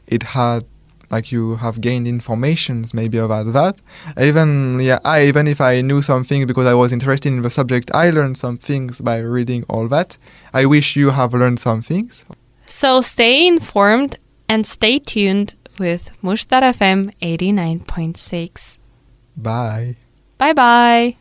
[0.07, 0.67] it had
[1.11, 3.81] like you have gained informations maybe about that.
[4.21, 7.91] Even yeah, I even if I knew something because I was interested in the subject,
[7.95, 10.19] I learned some things by reading all that.
[10.53, 12.25] I wish you have learned some things.
[12.67, 18.79] So stay informed and stay tuned with Mushtar FM 89.6.
[19.37, 19.97] Bye.
[20.39, 21.17] Bye bye.